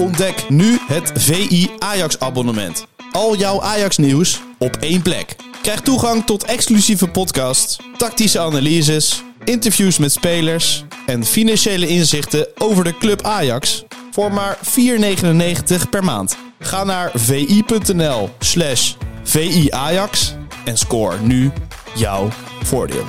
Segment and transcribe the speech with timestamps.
[0.00, 2.86] Ontdek nu het VI Ajax abonnement.
[3.12, 5.36] Al jouw Ajax nieuws op één plek.
[5.62, 12.98] Krijg toegang tot exclusieve podcasts, tactische analyses, interviews met spelers en financiële inzichten over de
[12.98, 16.36] club Ajax voor maar 4,99 per maand.
[16.58, 21.50] Ga naar vi.nl slash viajax en score nu
[21.94, 22.28] jouw
[22.62, 23.04] voordeel.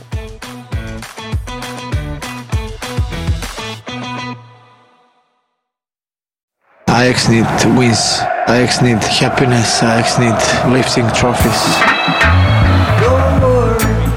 [6.91, 8.19] Ajax need wins.
[8.47, 9.81] Ajax need happiness.
[9.81, 10.35] Ajax need
[10.67, 11.61] lifting trophies.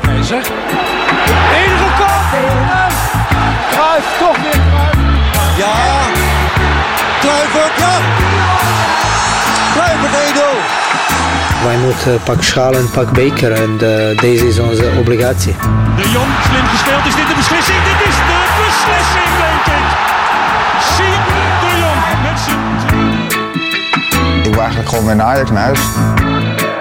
[0.03, 0.43] Keizer.
[1.59, 2.11] Enige kop.
[2.33, 2.93] En
[3.71, 4.99] Cruijff, toch weer Cruijff.
[5.57, 5.75] Ja.
[7.21, 7.95] Kluivert, ja.
[9.73, 11.65] Kluivert 1-0.
[11.65, 15.57] Wij moeten pak schaal en pak beker en eh, deze is onze obligatie.
[15.97, 17.07] De Jong, slim gespeeld.
[17.07, 17.79] Is dit de beslissing?
[17.85, 18.54] Dit is de
[24.55, 25.81] wil eigenlijk gewoon weer naar Ajax naar huis.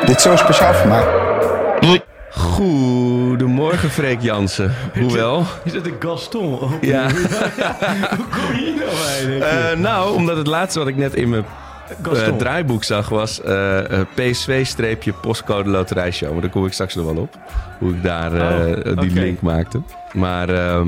[0.05, 1.03] Dit is zo speciaal voor mij.
[2.29, 4.73] Goedemorgen, Freek Jansen.
[4.99, 5.45] Hoewel.
[5.63, 6.59] Is dat een Gaston?
[6.59, 7.09] Oh, Ja.
[7.11, 9.43] Hoe kom je hier nou eigenlijk?
[9.43, 11.45] Eh, nou, omdat het laatste wat ik net in mijn
[12.13, 16.31] eh, draaiboek zag was eh, eh, PSV-postcode loterijshow.
[16.31, 17.37] Maar daar kom ik straks nog wel op.
[17.79, 19.81] Hoe ik daar eh, Oh, die link maakte.
[20.13, 20.87] Maar ehm,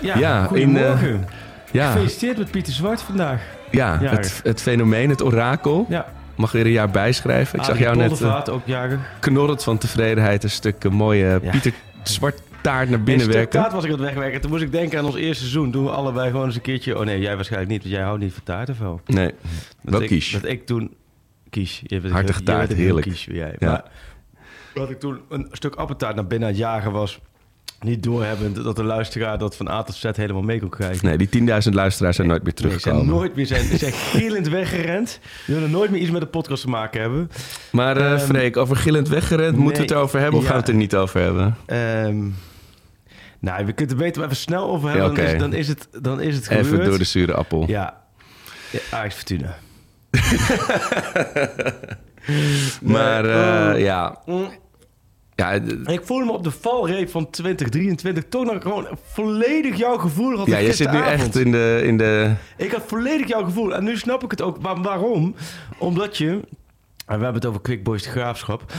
[0.00, 1.26] ja, ja, goedemorgen.
[1.70, 3.40] ja, Gefeliciteerd met Pieter Zwart vandaag.
[3.70, 5.86] ja het, het fenomeen, het orakel.
[5.88, 6.06] Ja.
[6.34, 7.58] Mag weer een jaar bijschrijven.
[7.58, 8.62] Ik zag Arie jou net ook
[9.20, 11.50] knorrend van tevredenheid een stuk mooie Ja.
[11.50, 11.72] Pieter
[12.02, 13.60] Zwart taart naar In binnen werken.
[13.60, 14.40] taart was ik aan het wegwerken.
[14.40, 15.70] Toen moest ik denken aan ons eerste seizoen.
[15.70, 16.98] Toen we allebei gewoon eens een keertje...
[16.98, 19.00] Oh nee, jij waarschijnlijk niet, want jij houdt niet van taart of wel?
[19.06, 19.34] Nee,
[19.82, 20.30] Dat wel ik, kies.
[20.32, 20.94] Dat ik toen...
[21.50, 21.82] Kies.
[21.86, 23.06] Je Hartige taart, heerlijk.
[23.06, 23.54] Kies, jij.
[23.58, 23.68] Ja.
[23.68, 23.84] Maar
[24.74, 27.20] dat ik toen een stuk appeltaart naar binnen aan het jagen was...
[27.80, 31.06] Niet doorhebbend dat de luisteraar dat van A tot Z helemaal mee kon krijgen.
[31.06, 33.06] Nee, die 10.000 luisteraars zijn nooit meer Nee, ze zijn teruggekomen.
[33.14, 35.20] nooit meer zijn, zijn gillend weggerend.
[35.46, 37.30] Die willen nooit meer iets met de podcast te maken hebben.
[37.72, 40.50] Maar Ehm, Freek, over gillend weggerend, moeten we het nee, erover hebben of ja.
[40.50, 41.56] gaan we het er niet over hebben?
[41.66, 42.18] Ehm,
[43.38, 45.14] nou, we kunnen het beter even snel over Ja, hebben.
[45.14, 46.66] dan, is, dan is het, dan is het gebeurd.
[46.66, 47.64] Even door de zure appel.
[47.66, 48.00] Ja,
[48.70, 49.56] ja Ajax Fortuna.
[52.82, 53.78] Maar oh.
[53.78, 54.18] ja.
[55.40, 59.98] Ja, En Ik voelde me op de valreep van 2023 toch nog gewoon volledig jouw
[59.98, 60.36] gevoel.
[60.36, 62.34] Had ja je zit nu echt in de, in de...
[62.56, 63.74] Ik had volledig jouw gevoel.
[63.74, 64.60] En nu snap ik het ook.
[64.60, 65.34] Maar waarom?
[65.78, 66.28] Omdat je...
[67.06, 68.72] En we hebben het over Quick Boys de Graafschap.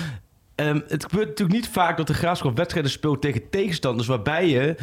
[0.55, 4.07] Ehm, het gebeurt natuurlijk niet vaak dat de Graafschap wedstrijden speelt tegen tegenstanders...
[4.07, 4.75] waarbij je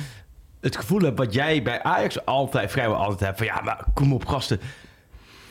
[0.61, 3.39] het gevoel hebt wat jij bij Ajax altijd, vrijwel altijd hebt...
[3.39, 4.61] van ja, maar kom op gasten.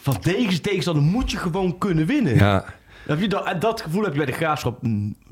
[0.02, 2.36] Van deze tegenstander moet je gewoon kunnen winnen.
[2.36, 2.66] Ja,
[3.06, 4.80] Heb je dat, en dat gevoel heb je bij de Graafschap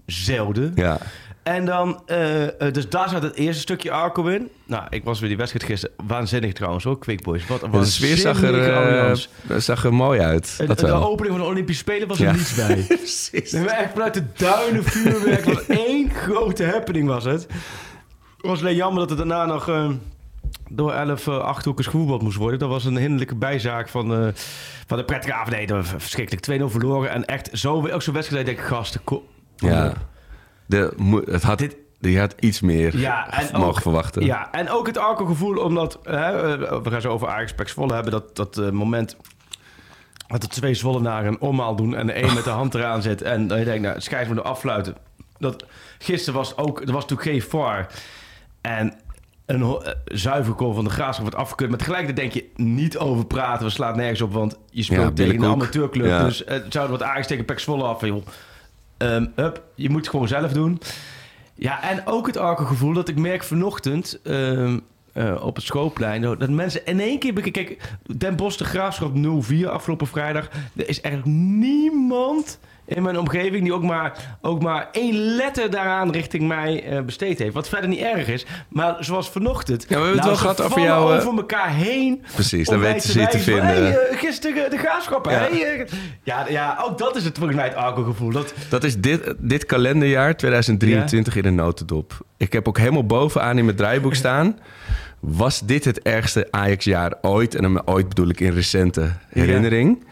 [0.06, 0.72] zelden.
[0.76, 1.00] ja.
[1.46, 4.50] En dan, eh, eh, dus daar zat het eerste stukje Arco in.
[4.66, 5.96] Nou, ik was weer die wedstrijd gisteren.
[6.08, 7.48] Waanzinnig trouwens hoor, Quick Boys.
[7.48, 8.70] Wat een De sfeer zag er,
[9.48, 10.64] eh, zag er mooi uit.
[10.68, 11.04] Dat de wel.
[11.04, 12.86] opening van de Olympische Spelen was er niets bij.
[12.88, 13.52] Precies.
[13.52, 15.46] Maar echt vanuit de duinen vuurwerk.
[15.46, 17.42] Wat één grote happening was het.
[18.38, 19.92] Het was alleen jammer dat het daarna nog
[20.70, 22.60] door elf achthoekers gevoetbald moest worden.
[22.60, 24.34] Dat was een hinderlijke bijzaak van,
[24.88, 25.70] van de prettige avond.
[25.70, 26.62] Nee, verschrikkelijk.
[26.62, 27.10] 2-0 verloren.
[27.10, 29.02] En echt zo, ook zo'n wedstrijd denk ik, gasten,
[29.56, 29.94] Ja.
[30.66, 30.94] De,
[31.32, 34.26] het had, Dit- je had iets meer Ja, en mogen ook- verwachten.
[34.26, 38.12] Ja, en ook het Arco-gevoel, omdat hè, eh, we gaan zo over Ajax Volle hebben,
[38.12, 39.16] dat, dat eh, moment
[40.28, 43.22] dat de twee Zwollenaren een omhaal doen en de een met de hand eraan zit
[43.22, 44.96] en dan je denkt, nou, het scheids moet afluiten.
[45.38, 45.66] Dat,
[46.00, 47.88] gisteren was ook, er was natuurlijk geen VAR
[48.62, 48.94] en
[49.46, 51.70] een eh, zuiver van de Graafschap wordt afgekeurd.
[51.70, 55.26] Maar tegelijkertijd denk je niet over praten, we slaat nergens op, want je speelt Ja,
[55.26, 56.06] tegen een amateurclub.
[56.06, 56.24] Ja.
[56.24, 58.26] Dus het zou wat Ajax tegen Pax Volle af joh,
[58.98, 60.82] ehm, hup, je moet het gewoon zelf doen.
[61.56, 64.80] Ja, en ook het Arco-gevoel dat ik merk vanochtend ehm,
[65.14, 66.22] eh, op het schoolplein...
[66.22, 67.52] dat mensen in één keer...
[67.52, 70.50] Kijk, Den Bosch de Graafschap 0-4 afgelopen vrijdag.
[70.76, 76.12] Er is eigenlijk niemand in mijn omgeving die ook maar, ook maar één letter daaraan
[76.12, 77.54] richting mij eh, besteed heeft.
[77.54, 78.46] Wat verder niet erg is.
[78.70, 79.86] Maar zoals vanochtend...
[79.88, 82.24] Ja, we hebben het wel gehad over jou, eh, over elkaar heen...
[82.34, 83.66] Precies, dan weten ze je te van, vinden.
[83.66, 85.48] Hey, eh, gisteren de Graafschap, Ja.
[86.24, 88.32] Ja, ja, ook dat is het volgens mij het Arco-gevoel.
[88.32, 92.26] Dat, Dat is dit, dit kalenderjaar 2023 in een notendop.
[92.38, 94.60] Ik heb ook helemaal bovenaan in mijn draaiboek staan.
[95.20, 97.56] Was dit het ergste Ajax-jaar ooit?
[97.56, 100.04] En dan ooit bedoel ik in recente herinnering.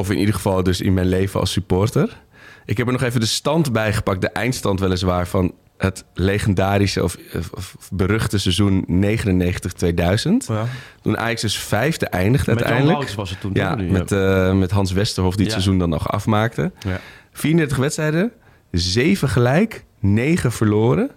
[0.00, 2.20] Of in ieder geval dus in mijn leven als supporter.
[2.64, 4.20] Ik heb er nog even de stand bij gepakt.
[4.20, 10.46] De eindstand weliswaar van het legendarische of, of- of beruchte seizoen 99-2000.
[10.46, 10.66] Ja.
[11.02, 13.10] Toen Ajax dus vijfde eindigde Met uiteindelijk.
[13.10, 13.74] Was het toen, Ja?
[13.74, 15.60] Nu, met, eh, met Hans Westerhof die het Ja.
[15.60, 16.72] seizoen dan nog afmaakte.
[16.86, 17.00] Ja.
[17.32, 18.32] 34 wedstrijden,
[18.70, 21.10] 7 gelijk, 9 verloren.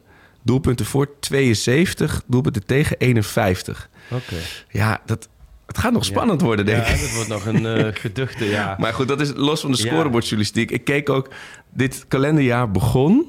[0.44, 3.90] Doelpunten voor 72, doelpunten tegen 51.
[4.12, 4.36] Oké.
[4.70, 5.30] Ja, dat,
[5.66, 7.00] Het gaat nog spannend worden, denk Ja, ik.
[7.02, 8.76] dat wordt nog een eh, geduchte, ja.
[8.80, 9.84] Maar goed, dat is los van de Ja.
[9.94, 10.72] scorebordjournalistiek.
[10.72, 11.30] Ik keek ook...
[11.76, 13.26] Dit kalenderjaar begon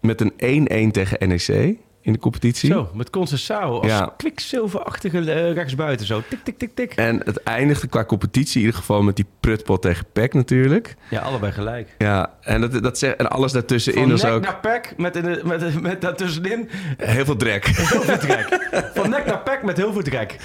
[0.00, 2.70] met een 1-1 tegen NEC in de competitie.
[2.72, 4.14] Zo, met Concessao als Ja.
[4.16, 6.22] kwikzilverachtige eh, rechtsbuiten zo.
[6.28, 6.92] Tik, tik, tik, tik.
[6.92, 10.94] En het eindigde qua competitie in ieder geval met die prutpot tegen PEC natuurlijk.
[11.10, 11.94] Ja, allebei gelijk.
[11.98, 15.16] Ja, en, dat, dat zeg, en alles daartussenin Van was nek ook naar pek met,
[15.16, 17.66] in de, met, met daartussenin heel veel drek.
[17.66, 18.68] heel veel drek.
[18.94, 20.36] Van nek naar pek met heel veel drek.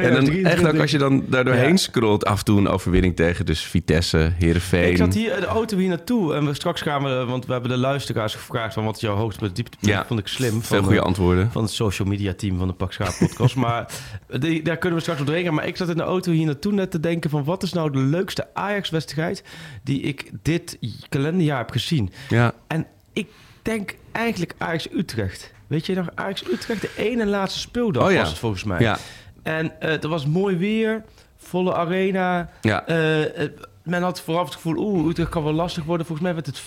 [0.00, 1.76] En dan echt ook als je dan daardoorheen Ja.
[1.76, 4.90] scrolt, af en toe een overwinning tegen dus Vitesse, Heerenveen.
[4.90, 7.52] Ik zat hier in de auto hier naartoe en we straks gaan we, want we
[7.52, 9.90] hebben de luisteraars gevraagd van wat is jouw hoogtepunt, dieptepunt.
[9.92, 10.04] Ja.
[10.06, 10.50] Vond ik slim.
[10.50, 11.50] Veel van, goede eh, antwoorden.
[11.50, 13.56] van het social media team van de Pak Schaap podcast.
[13.66, 13.92] maar
[14.38, 15.54] die, daar kunnen we straks op doorheen.
[15.54, 17.44] Maar ik zat in de auto hier naartoe net te denken van...
[17.44, 19.44] wat is nou de leukste Ajax-wedstrijd...
[19.82, 22.12] die ik dit kalenderjaar heb gezien?
[22.28, 23.28] Ja, En ik
[23.62, 25.52] denk eigenlijk Ajax-Utrecht.
[25.66, 28.18] Weet je nog, Ajax-Utrecht, de ene en laatste speeldag Oh ja.
[28.18, 28.80] was het volgens mij.
[28.80, 28.98] ja,
[29.42, 31.04] En eh er was mooi weer,
[31.36, 32.50] volle arena.
[32.60, 32.86] ja.
[32.86, 33.50] Eh, eh,
[33.86, 36.06] men had vooraf het gevoel, oeh, Utrecht kan wel lastig worden.
[36.06, 36.62] Volgens mij werd het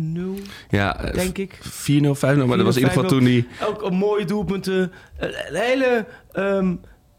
[0.00, 1.58] 5-0, ja denk ik.
[1.62, 1.66] 4-0, 5-0,
[2.20, 3.46] maar dat was in ieder geval 4-0, toen die...
[3.68, 4.92] Ook een mooie doelpunten.
[5.18, 6.06] Een, een hele...
[6.32, 6.74] ehm,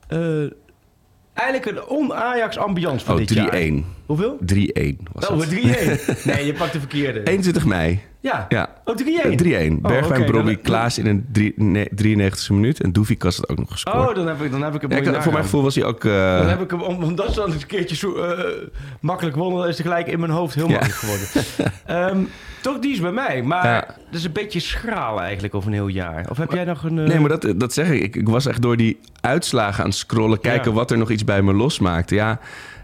[0.07, 0.51] eh,
[1.33, 3.61] eigenlijk een on-Ajax ambiance van Oh, dit jaar.
[3.71, 3.73] 3-1.
[4.05, 4.37] Hoeveel?
[4.53, 5.49] 3-1 was Oh, het.
[5.49, 5.55] 3-1.
[6.33, 7.23] nee, je pakt de verkeerde.
[7.23, 7.99] 21 mei.
[8.19, 8.45] Ja.
[8.49, 8.69] Ja.
[8.85, 9.01] Oh, 3-1.
[9.35, 9.81] 3-1.
[9.81, 12.81] Bergwijn, Brobby, dan- Klaas in een drie- ne- 93e minuut.
[12.81, 14.09] En Doefikas had ook nog gescoord.
[14.09, 15.75] Oh, dan heb ik, dan heb ik hem Ja, mooi ik- voor mijn gevoel was
[15.75, 16.03] hij ook...
[16.05, 18.39] eh, Dan heb ik hem, om- omdat ze dan een keertje zo eh,
[18.99, 20.71] makkelijk wonnen, is het gelijk in mijn hoofd heel Ja.
[20.71, 21.27] makkelijk geworden.
[21.85, 22.23] Ehm,
[22.61, 23.41] toch, die is bij mij.
[23.43, 23.79] Maar Ja.
[23.87, 26.25] dat is een beetje schraal eigenlijk over een heel jaar.
[26.29, 26.99] Of heb jij nog een...
[26.99, 28.01] eh, Nee, maar dat, dat zeg ik.
[28.01, 28.15] ik.
[28.15, 30.39] Ik was echt door die uitslagen aan het scrollen...
[30.39, 32.15] kijken wat er nog iets bij me losmaakte.
[32.15, 32.39] Ja,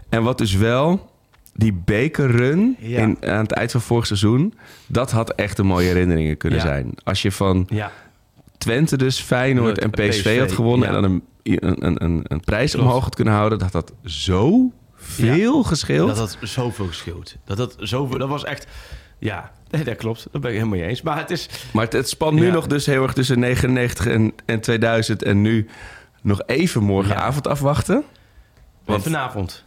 [0.08, 1.10] en wat dus wel...
[1.54, 3.00] Die bekerrun Ja.
[3.00, 4.54] in, aan het eind van vorig seizoen...
[4.86, 6.64] dat had echt een mooie herinneringen kunnen Ja.
[6.64, 6.94] zijn.
[7.04, 7.92] Als je van Ja,
[8.58, 10.88] Twente dus Feyenoord en PSV, PSV, had gewonnen...
[10.88, 12.86] en dan een, een, een, een prijs Klopt.
[12.86, 13.58] omhoog had kunnen houden...
[13.58, 16.08] dat had zo veel gescheeld.
[16.08, 17.36] dat had zoveel geschild.
[17.44, 18.66] Dat, had zoveel, dat was echt...
[19.18, 20.26] Ja, nee, dat klopt.
[20.30, 21.02] Dat ben ik helemaal mee eens.
[21.02, 21.48] Maar het is...
[21.72, 25.22] Maar het, het spant nu nog dus heel erg tussen 99 en, en 2000...
[25.22, 25.68] en nu
[26.22, 28.02] nog even morgenavond afwachten.
[28.84, 29.64] Want- vanavond.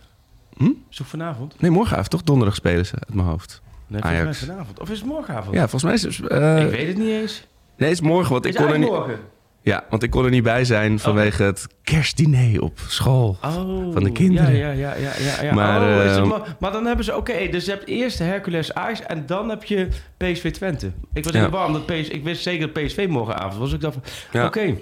[0.57, 0.69] Hm?
[0.89, 1.61] Is het vanavond?
[1.61, 2.23] Nee, morgenavond toch?
[2.23, 3.61] Donderdag spelen ze uit mijn hoofd.
[3.87, 4.39] Nee, volgens Ajax.
[4.39, 4.79] mij vanavond.
[4.79, 5.55] Of is het morgenavond?
[5.55, 6.27] Ja, volgens mij is het...
[6.29, 7.47] eh, Ik weet het niet eens.
[7.77, 9.19] Nee, het is morgen, want ik, kon er niet, morgen?
[9.61, 13.37] ja, want ik kon er niet bij zijn vanwege het kerstdiner op school.
[13.43, 14.55] Oh, Van de kinderen.
[14.55, 15.53] Ja, ja, ja, ja, ja, ja.
[15.53, 19.01] Maar, oh, ehm, maar, maar dan hebben ze, oké, dus je hebt eerst Hercules Ajax
[19.01, 19.87] en dan heb je
[20.17, 20.91] PSV Twente.
[21.13, 21.45] Ik was in Ja.
[21.45, 23.73] de warm dat PS, ik wist zeker dat PSV morgenavond was.
[23.73, 23.97] Ik dacht,
[24.31, 24.45] Ja.
[24.45, 24.75] oké.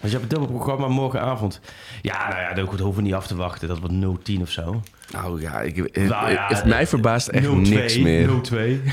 [0.00, 1.60] Dus je hebt een dubbel programma morgenavond.
[2.02, 3.68] Ja, nou ja, dat hoeven we niet af te wachten.
[3.68, 4.82] Dat wordt 0-10 of zo.
[5.12, 8.28] Nou ja, ik, het, Nou ja, het- mij verbaast echt 0-2, niks meer.
[8.28, 8.32] 0-2.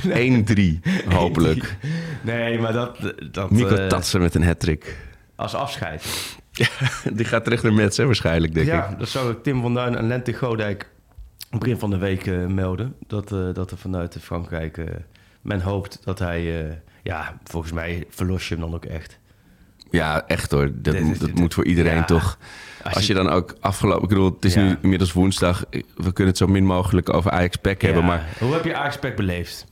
[0.03, 0.79] 1-3,
[1.15, 1.75] hopelijk.
[2.21, 2.97] Nee, maar dat...
[3.31, 4.97] dat Mico eh, Tatsen met een hat-trick.
[5.35, 6.05] Als afscheid.
[7.13, 8.73] Die gaat terug naar Metz, hè, waarschijnlijk, denk ik.
[8.73, 10.89] Ja, dat zou ik Tim van Duin en Lente Godijk
[11.49, 12.95] begin van de week eh, melden.
[13.07, 14.85] Dat, eh, dat er vanuit Frankrijk eh,
[15.41, 16.65] men hoopt dat hij...
[16.67, 16.73] eh,
[17.03, 19.19] ja, volgens mij verlos je hem dan ook echt.
[19.93, 20.69] Ja, echt hoor.
[20.73, 22.03] Dat, Dit dat dit- moet voor iedereen ja.
[22.03, 22.37] toch.
[22.93, 24.03] Als, je dan ook afgelopen...
[24.03, 24.61] Ik bedoel, het is Ja.
[24.61, 25.63] nu inmiddels woensdag.
[25.95, 28.05] We kunnen het zo min mogelijk over Ajax Pack hebben.
[28.05, 29.65] Maar Hoe heb je Ajax Pack beleefd?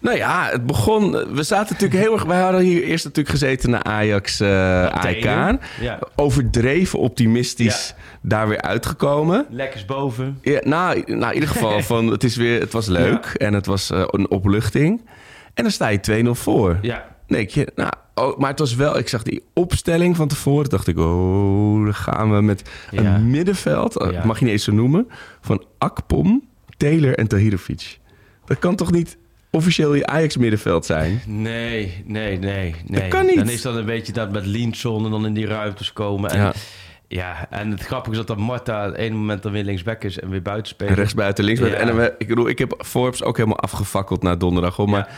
[0.00, 1.10] nou ja, het begon...
[1.34, 2.22] We zaten natuurlijk heel erg...
[2.24, 5.24] Wij hadden hier eerst natuurlijk gezeten naar Ajax AEK.
[5.80, 5.98] Ja.
[6.16, 9.46] Overdreven optimistisch daar weer uitgekomen.
[9.50, 10.38] Lekkers boven.
[10.42, 13.66] Ja, nou, nou, in ieder geval, van, het, is weer, het was leuk en het
[13.66, 15.00] was eh, een opluchting.
[15.54, 16.78] En dan sta je 2-0 voor.
[16.82, 17.12] Ja.
[17.26, 20.68] Nee, je- nou, oh, maar het was wel, ik zag die opstelling van tevoren.
[20.70, 23.14] dacht ik, oh, dan gaan we met Ja.
[23.14, 24.24] een middenveld, eh, Ja.
[24.24, 25.08] mag je niet eens zo noemen,
[25.40, 26.44] van Akpom,
[26.76, 27.98] Taylor en Tahirovic.
[28.44, 29.16] Dat kan toch niet
[29.50, 31.20] officieel je Ajax-middenveld zijn?
[31.26, 33.08] Nee, nee, nee, nee.
[33.08, 33.34] kan niet.
[33.36, 36.30] Dan is dat een beetje dat met Linson en dan in die ruimtes komen.
[36.30, 36.52] En, ja.
[37.08, 37.46] Ja.
[37.50, 40.28] en het grappige is dat dan Marta het ene moment dan weer linksback is en
[40.30, 40.90] weer buiten speelt.
[40.90, 41.84] En rechtsbuiten, linksbuiten.
[41.86, 41.90] Ja.
[41.90, 44.76] En dan, ik bedoel, ik heb Forbes ook helemaal afgefakkeld na donderdag.
[44.76, 45.08] Hoor, maar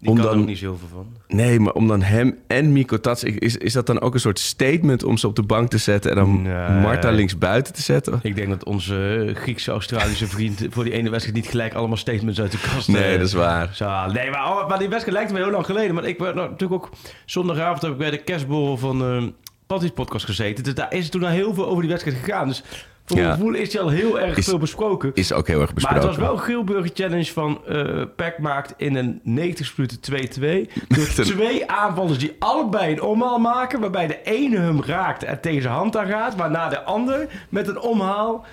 [0.00, 1.06] Die om kan er dan- ook niet zoveel van.
[1.28, 3.24] Nee, maar om dan hem en Miko Tats...
[3.24, 6.10] Is, is dat dan ook een soort statement om ze op de bank te zetten...
[6.10, 6.80] en dan Nee.
[6.80, 8.18] Marta links buiten te zetten?
[8.22, 12.52] Ik denk dat onze Griekse-Australische vriend voor die ene wedstrijd niet gelijk allemaal statements uit
[12.52, 13.68] de kast Nee, eh, dat is waar.
[13.72, 14.12] zou.
[14.12, 15.94] Nee, maar, oh, maar die wedstrijd lijkt me heel lang geleden.
[15.94, 16.90] Maar ik ben nou, natuurlijk ook
[17.24, 19.22] zondagavond heb ik bij de kerstborrel van eh
[19.66, 20.64] Patty's podcast gezeten.
[20.64, 22.48] Dus daar is toen al heel veel over die wedstrijd gegaan.
[22.48, 22.62] Dus
[23.08, 25.10] voor mijn gevoel is die al heel erg Is- veel besproken.
[25.14, 25.98] Is ook heel erg Maar besproken.
[26.08, 30.68] het was wel een Geelburger Challenge van eh Peck maakt in een 90 minuten 2-2.
[30.88, 33.80] Door een- twee aanvallers die allebei een omhaal maken.
[33.80, 36.36] Waarbij de ene hem raakt en tegen zijn hand aan gaat.
[36.36, 38.44] Waarna de ander met een omhaal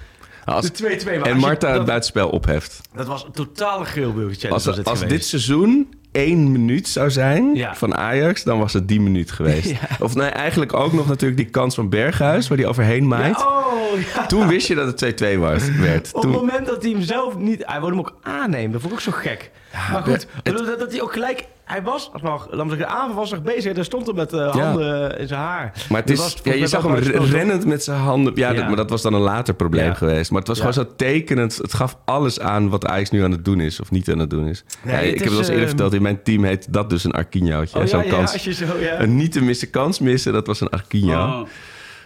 [0.45, 1.27] Als- de 2-2 maakt.
[1.29, 2.81] en Marta het buitenspel opheft.
[2.95, 4.67] dat was een totale Geelburger Challenge.
[4.67, 7.75] Als, als dit seizoen één minuut zou zijn Ja.
[7.75, 8.43] van Ajax...
[8.43, 9.69] dan was het die minuut geweest.
[9.75, 9.77] Ja.
[9.99, 12.47] Of nee, eigenlijk ook nog natuurlijk die kans van Berghuis...
[12.47, 13.37] waar die overheen maait.
[13.39, 14.27] Ja, oh.
[14.27, 16.09] Toen wist je dat het 2-2 was, werd.
[16.13, 17.63] Op Toen, het moment dat hij hem zelf niet...
[17.65, 18.71] Hij wilde hem ook aannemen.
[18.71, 19.51] Dat vond ik ook zo gek.
[19.91, 21.45] Maar goed, het- dat, dat hij ook gelijk...
[21.65, 22.47] Hij was nog...
[22.51, 23.73] Laat zeggen, de avond was nog bezig.
[23.73, 25.71] Daar stond hij met eh, handen in zijn haar.
[25.89, 28.33] maar het is, was ja, je zag hem rennend met zijn handen.
[28.35, 28.55] Ja, Ja.
[28.55, 29.93] dat- maar dat was dan een later probleem Ja.
[29.93, 30.29] geweest.
[30.31, 30.65] Maar het was Ja.
[30.65, 31.55] gewoon zo tekenend.
[31.55, 33.79] Het gaf alles aan wat Ajax nu aan het doen is.
[33.79, 34.63] Of niet aan het doen is.
[34.83, 35.93] Nee, ja, het ik heb het al eens eerder ehm, verteld.
[35.93, 37.75] In mijn team heet dat dus een Arquinhoutje.
[37.77, 38.43] Oh, ja, Zo'n ja, kans.
[38.43, 38.65] zo...
[38.97, 41.23] Een niet te missen kans missen, dat was een Arquinho.
[41.39, 41.47] Oh.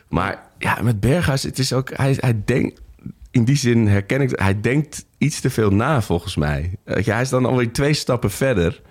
[0.10, 1.90] Maar ja, met Berghuis, het is ook...
[1.94, 2.82] Hij, hij denkt...
[3.32, 4.30] In die zin herken ik...
[4.40, 6.78] Hij denkt iets te veel na, volgens mij.
[6.84, 8.82] Weet je, hij is dan alweer twee stappen verder.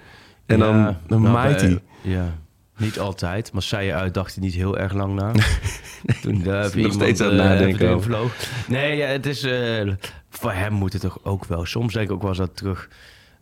[0.47, 1.79] En dan, Ja, dan nou, maait hij.
[2.01, 2.39] Ja,
[2.77, 3.53] niet altijd.
[3.53, 5.33] Maar zei je uit, dacht hij niet heel erg lang na.
[6.23, 8.11] Toen uh, is nog steeds aan het nadenken over.
[8.11, 8.33] vloog.
[8.69, 9.43] Nee, ja, het is...
[9.43, 9.93] eh,
[10.31, 11.65] voor hem moet het toch ook wel.
[11.65, 12.89] Soms denk ik ook wel eens dat terug...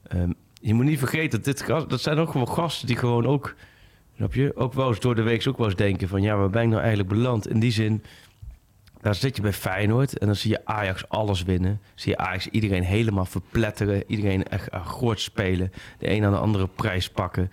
[0.09, 3.27] ehm, je moet niet vergeten, dat, dit, gast- dat zijn ook gewoon gasten die gewoon
[3.27, 3.55] ook...
[4.17, 4.57] Snap je?
[4.57, 6.23] Ook wel eens door de week ook wel eens denken van...
[6.23, 7.49] Ja, waar ben ik nou eigenlijk beland?
[7.49, 8.03] In die zin...
[9.07, 11.81] Daar zit je bij Feyenoord en dan zie je Ajax alles winnen.
[11.95, 14.03] Zie je Ajax iedereen helemaal verpletteren.
[14.07, 15.73] Iedereen echt akkoord spelen.
[15.99, 17.51] De een aan de andere prijs pakken.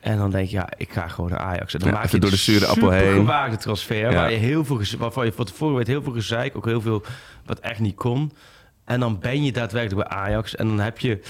[0.00, 1.74] En dan denk je, ja, ik ga gewoon naar Ajax.
[1.74, 3.12] En dan Ja, maak je door de zure appel heen.
[3.12, 3.96] gewaagde transfer.
[3.96, 4.12] Ja.
[4.12, 6.56] Waar je heel veel, waarvan je van tevoren weet heel veel gezeik.
[6.56, 7.02] Ook heel veel
[7.44, 8.32] wat echt niet kon.
[8.84, 10.56] En dan ben je daadwerkelijk bij Ajax.
[10.56, 11.20] En dan heb je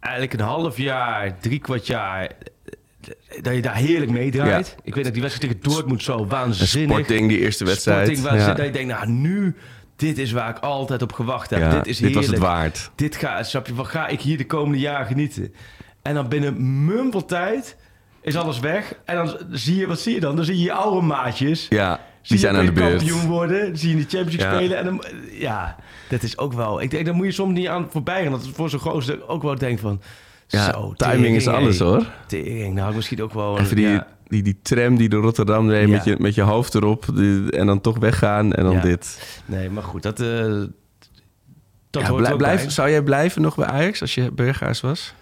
[0.00, 2.30] eigenlijk een half jaar, drie kwart jaar...
[3.42, 4.66] Dat je daar heerlijk meedraait.
[4.76, 4.82] Ja.
[4.82, 6.90] Ik weet dat die wedstrijd tegen Dortmund zo waanzinnig.
[6.96, 8.16] Sporting, die eerste wedstrijd.
[8.16, 8.54] Sporting Ja.
[8.54, 9.56] dat je denkt, nou nu,
[9.96, 11.58] dit is waar ik altijd op gewacht heb.
[11.60, 12.42] Ja, dit is dit was heerlijk.
[12.44, 12.90] het waard.
[12.94, 15.54] Dit ga, snap je, wat ga ik hier de komende jaren genieten?
[16.02, 17.76] En dan binnen mumpeltijd
[18.22, 18.94] is alles weg.
[19.04, 20.36] En dan zie je, wat zie je dan?
[20.36, 21.66] Dan zie je je oude maatjes.
[21.68, 22.96] Ja, die zijn aan de beurt.
[22.96, 23.66] kampioen worden.
[23.66, 24.56] Dan zie je de Champions League Ja.
[24.66, 24.78] spelen.
[24.78, 25.76] En dan, ja,
[26.08, 26.80] dat is ook wel...
[26.82, 28.30] Ik denk, daar moet je soms niet aan voorbij gaan.
[28.32, 30.00] Dat het voor zo'n gozer ook wel denkt van...
[30.58, 32.06] Ja, zo, timing is alles hoor.
[32.26, 33.58] Tering, nou misschien ook wel...
[33.58, 34.06] Even die, ja.
[34.28, 35.94] die, die tram die door Rotterdam deed Ja.
[35.94, 37.06] met, je, met je hoofd erop.
[37.14, 38.80] die- en dan toch weggaan en dan Ja.
[38.80, 39.38] dit.
[39.46, 40.20] Nee, maar goed, dat...
[40.20, 40.62] eh
[41.90, 42.70] dat hoort blij- blijf, bij.
[42.70, 45.14] zou jij blijven nog bij Ajax als je Berghuis was?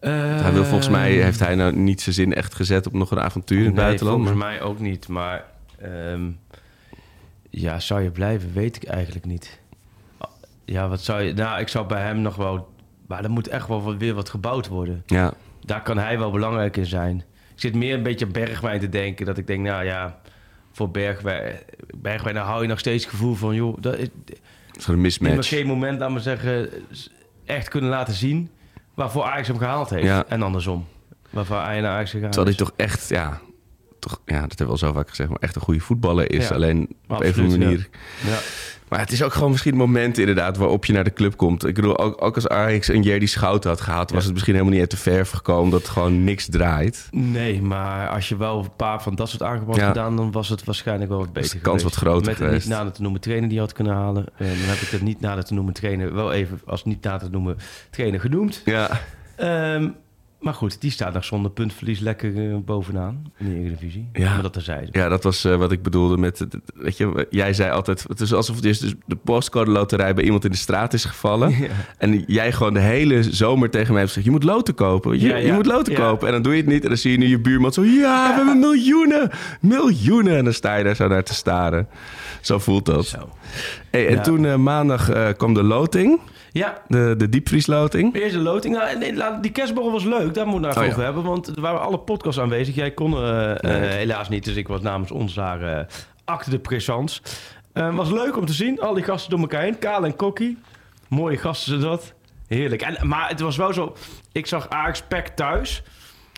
[0.00, 3.10] hij wil volgens mij, Eh, heeft hij nou niet zijn zin echt gezet op nog
[3.10, 4.16] een avontuur in het nee, buitenland.
[4.18, 5.08] volgens mij ook niet.
[5.08, 5.44] Maar
[5.80, 6.22] ehm,
[7.50, 9.60] ja, zou je blijven, weet ik eigenlijk niet.
[10.64, 11.32] Ja, wat zou je...
[11.34, 12.68] Nou, ik zou bij hem nog wel...
[13.08, 15.02] Maar er moet echt wel wat- weer wat gebouwd worden.
[15.06, 15.32] Ja,
[15.64, 17.16] Daar kan hij wel belangrijk in zijn.
[17.54, 19.26] Ik zit meer een beetje aan Bergwijn te denken.
[19.26, 20.20] Dat ik denk, nou ja,
[20.72, 21.56] voor Bergwijn...
[21.96, 23.54] Bergwijn, dan hou je nog steeds het gevoel van...
[23.54, 24.08] joh, dat is,
[24.78, 25.48] gewoon een die mismatch.
[25.48, 26.70] geen moment, laat maar zeggen...
[27.44, 28.50] echt kunnen laten zien...
[28.94, 30.04] waarvoor Ajax hem gehaald heeft.
[30.04, 30.24] Ja.
[30.28, 30.86] En andersom.
[31.30, 32.68] Waarvoor hij naar Ajax gegaan Terwijl hij is.
[32.68, 33.40] toch echt, ja,
[33.98, 36.48] toch, ja, dat hebben we al zo vaak gezegd, maar echt een goede voetballer is.
[36.48, 37.88] Ja, Alleen op een manier.
[38.26, 38.38] Ja.
[38.88, 41.66] Maar het is ook gewoon misschien het moment inderdaad waarop je naar de club komt.
[41.66, 44.72] Ik bedoel, ook, ook als Ajax een Jerdy Schouten had gehaald, was het misschien helemaal
[44.74, 47.08] niet uit de verf gekomen dat gewoon niks draait.
[47.10, 49.88] Nee, maar als je wel een paar van dat soort aangeboden Ja.
[49.88, 51.84] gedaan, dan was het waarschijnlijk wel wat beter de kans geweest.
[51.84, 52.54] wat groter Met geweest.
[52.64, 54.24] een niet nader te noemen trainer die je had kunnen halen.
[54.36, 57.26] En dan heb ik het niet nader te noemen trainer wel even als niet nader
[57.26, 57.56] te noemen
[57.90, 58.62] trainer genoemd.
[58.64, 59.00] Ja,
[59.36, 59.88] Ehm,
[60.38, 64.08] maar goed, die staat nog zonder puntverlies lekker eh, bovenaan in de Eredivisie.
[64.12, 64.32] Ja.
[64.32, 64.88] Maar dat terzijde.
[64.92, 68.32] ja dat was eh, wat ik bedoelde met, weet je, jij zei altijd, het is
[68.32, 71.50] alsof het is dus de postcode loterij bij iemand in de straat is gevallen.
[71.58, 71.66] Ja.
[71.98, 75.20] En jij gewoon de hele zomer tegen mij hebt gezegd, je moet loten kopen.
[75.20, 75.46] Je, Ja, ja.
[75.46, 76.26] je moet loten kopen.
[76.26, 76.82] En dan doe je het niet.
[76.82, 79.30] En dan zie je nu je buurman zo, ja, we hebben miljoenen,
[79.60, 80.36] miljoenen.
[80.36, 81.88] En dan sta je daar zo naar te staren.
[82.40, 83.06] Zo voelt dat.
[83.06, 83.28] Zo.
[83.90, 86.20] Hey, en toen eh, maandag kwam de loting,
[86.52, 88.12] Ja, de, de diepvriesloting.
[88.12, 88.74] De loting.
[88.74, 90.34] Nou, nee, die kerstborrel was leuk.
[90.34, 90.90] Daar moeten we het Oh, ja.
[90.90, 91.22] over hebben.
[91.22, 92.74] Want er waren alle podcasts aanwezig.
[92.74, 93.80] Jij kon eh, eh, Nee.
[93.88, 94.44] helaas niet.
[94.44, 95.84] Dus ik was namens ons daar eh
[96.24, 97.20] acte de présence.
[97.72, 98.80] Was leuk om te zien.
[98.80, 99.78] Al die gasten door elkaar heen.
[99.78, 100.58] Kaal en Kokkie.
[101.08, 102.12] Mooie gasten zijn dat.
[102.46, 102.82] Heerlijk.
[102.82, 103.96] En, maar het was wel zo...
[104.32, 105.82] Ik zag Ajax Pack thuis.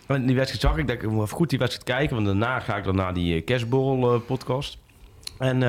[0.07, 0.87] En die wedstrijd zag ik.
[0.89, 2.15] Dacht, ik moet even goed die wedstrijd kijken.
[2.15, 4.79] Want daarna ga ik dan naar die kerstborrel podcast.
[5.39, 5.63] En...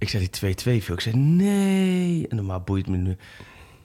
[0.00, 0.94] eh, ik zei die 2-2 viel.
[0.94, 2.26] Ik zei nee.
[2.28, 3.16] En normaal boeit me nu.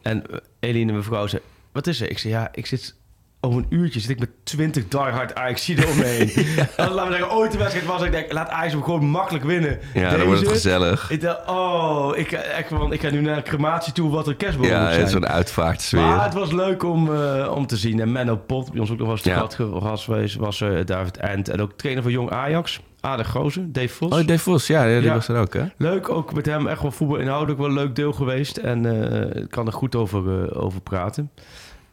[0.01, 1.41] En eh, Eline, mijn vrouw, zei...
[1.72, 2.10] Wat is er?
[2.10, 2.95] Ik zei ja, ik zit...
[3.39, 6.31] Over een uurtje zit ik met 20 diehard ajax om me heen.
[6.77, 9.43] Als, laten we zeggen, ooit de wedstrijd was, ik denk, laat Ajax hem gewoon makkelijk
[9.45, 9.79] winnen.
[9.93, 11.12] Ja, dan wordt het gezellig.
[11.12, 14.38] Ik dacht, oh, ik, echt, want ik ga nu naar een crematie toe wat een
[14.38, 15.07] kerstboom Ja, zijn.
[15.07, 16.00] zo'n uitvaartsfeer.
[16.00, 18.00] Maar het was leuk om, eh, om te zien.
[18.00, 19.48] En Menno Pot, bij ons ook nog was te Ja.
[19.79, 21.50] gast geweest, was eh, David Ent.
[21.50, 24.12] En ook trainer van Jong Ajax, Aardig Gozer, Dave Vos.
[24.12, 25.13] Oh, Dave Vos, ja, ja die Ja.
[25.13, 25.63] was er ook, hè?
[25.77, 28.57] Leuk, ook met hem echt wel voetbal inhoudelijk wel een leuk deel geweest.
[28.57, 31.31] En eh, ik kan er goed over, eh, over praten.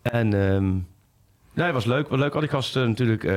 [0.03, 0.73] En ehm
[1.55, 2.09] nee, was leuk.
[2.09, 2.35] Wel leuk.
[2.35, 3.25] Al die gasten natuurlijk.
[3.25, 3.33] eh,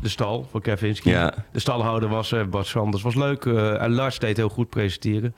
[0.00, 1.10] de stal van Kevinski.
[1.10, 1.34] Ja.
[1.52, 3.02] De stalhouder was Bart Sanders.
[3.02, 3.44] Was leuk.
[3.46, 5.34] en Lars deed heel goed presenteren.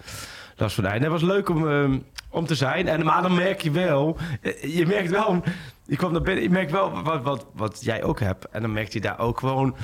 [0.56, 1.02] Lars van Eijden.
[1.12, 1.98] Het was leuk om, ehm,
[2.30, 2.88] om te zijn.
[2.88, 4.16] En, maar dan merk je wel...
[4.60, 5.42] Je merkt wel...
[5.84, 8.48] Je kwam naar binnen, je merkt wel wat, wat, wat jij ook hebt.
[8.48, 9.74] En dan merkt je daar ook gewoon...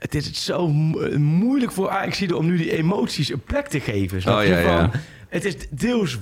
[0.00, 4.22] het is zo mo- moeilijk voor Ajax om nu die emoties een plek te geven.
[4.22, 4.48] Snap Oh, je?
[4.50, 4.90] ja, ja.
[5.28, 6.18] Het is deels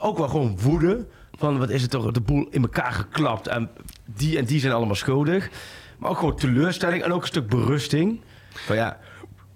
[0.00, 1.06] ook wel gewoon woede.
[1.38, 3.46] Van wat is het toch de boel in elkaar geklapt.
[3.48, 3.70] En
[4.04, 5.48] die en die zijn allemaal schuldig.
[5.98, 8.20] Maar ook gewoon teleurstelling en ook een stuk berusting.
[8.54, 8.98] Van ja,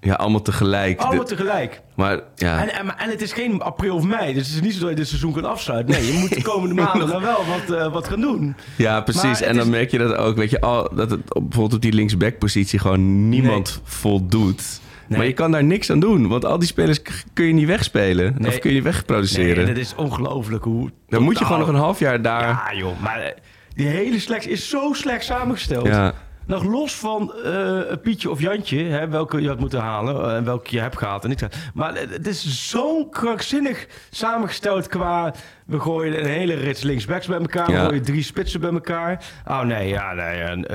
[0.00, 1.00] Ja, allemaal tegelijk.
[1.00, 1.81] allemaal tegelijk.
[1.95, 4.35] maar ja, En, en, en het is geen april of mei.
[4.35, 5.95] Dus het is niet zo dat je dit seizoen kan afsluiten.
[5.95, 8.57] Nee, je moet de komende maanden dan wel wat, eh, wat gaan doen.
[8.76, 9.41] ja precies.
[9.43, 11.93] En dan is- merk je dat ook, weet je, al, dat het bijvoorbeeld op die
[11.93, 14.81] linksback-positie gewoon niemand voldoet.
[15.09, 15.19] Nee.
[15.19, 18.35] Maar je kan daar niks aan doen, want al die spelers kun je niet wegspelen.
[18.38, 18.50] Nee.
[18.50, 19.57] Of kun je niet wegproduceren.
[19.65, 20.91] Nee, dat is ongelooflijk hoe...
[21.09, 22.43] dan moet je gewoon nog een half jaar daar...
[22.49, 23.00] Ja, joh.
[23.00, 23.35] Maar
[23.75, 25.87] die hele selectie is zo slecht samengesteld.
[25.87, 26.12] Ja.
[26.47, 30.45] Nog los van eh, Pietje of Jantje, hè, welke je had moeten halen eh, en
[30.45, 31.47] welke je hebt gehaald en niet.
[31.75, 35.35] Maar eh, het is zo krankzinnig samengesteld qua...
[35.67, 37.71] We gooien een hele rits linksbacks bij elkaar.
[37.71, 37.81] Ja.
[37.81, 39.25] We gooien drie spitsen bij elkaar.
[39.47, 40.41] Oh nee, ja, nee.
[40.41, 40.67] en,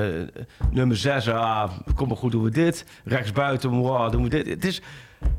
[0.70, 2.84] nummer zes, ah, kom maar goed, doen we dit.
[3.04, 4.46] Rechtsbuiten, wow, doen we dit.
[4.46, 4.82] Het is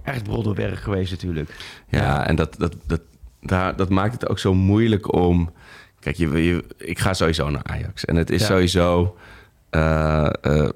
[0.04, 1.56] echt broddelwerk geweest natuurlijk.
[1.88, 3.02] Ja, en dat, dat, dat,
[3.42, 5.52] daar, dat maakt het ook zo moeilijk om...
[6.00, 8.06] Kijk, je, je, ik ga sowieso naar Ajax.
[8.06, 8.48] En het is Ja.
[8.48, 9.18] sowieso...
[9.74, 10.70] eh, eh, eh,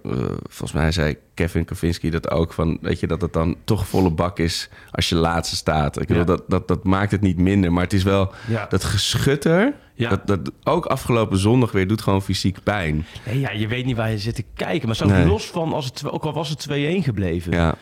[0.44, 2.78] volgens mij zei Kevin Kavinski dat ook van...
[2.82, 6.02] Weet je, dat het dan toch volle bak is als je laatste staat.
[6.02, 6.28] Ik bedoel, Ja.
[6.28, 7.74] dat, dat, dat maakt het niet minder.
[7.74, 8.66] Maar het is wel Ja.
[8.70, 9.74] dat geschutter...
[9.94, 10.10] Ja.
[10.10, 13.06] Dat, dat ook afgelopen zondag weer doet gewoon fysiek pijn.
[13.26, 14.88] Nee, ja, je weet niet waar je zit te kijken.
[14.88, 15.26] Maar Nee.
[15.26, 17.52] los van, als het, ook al was het 2-1 gebleven...
[17.52, 17.76] Ja,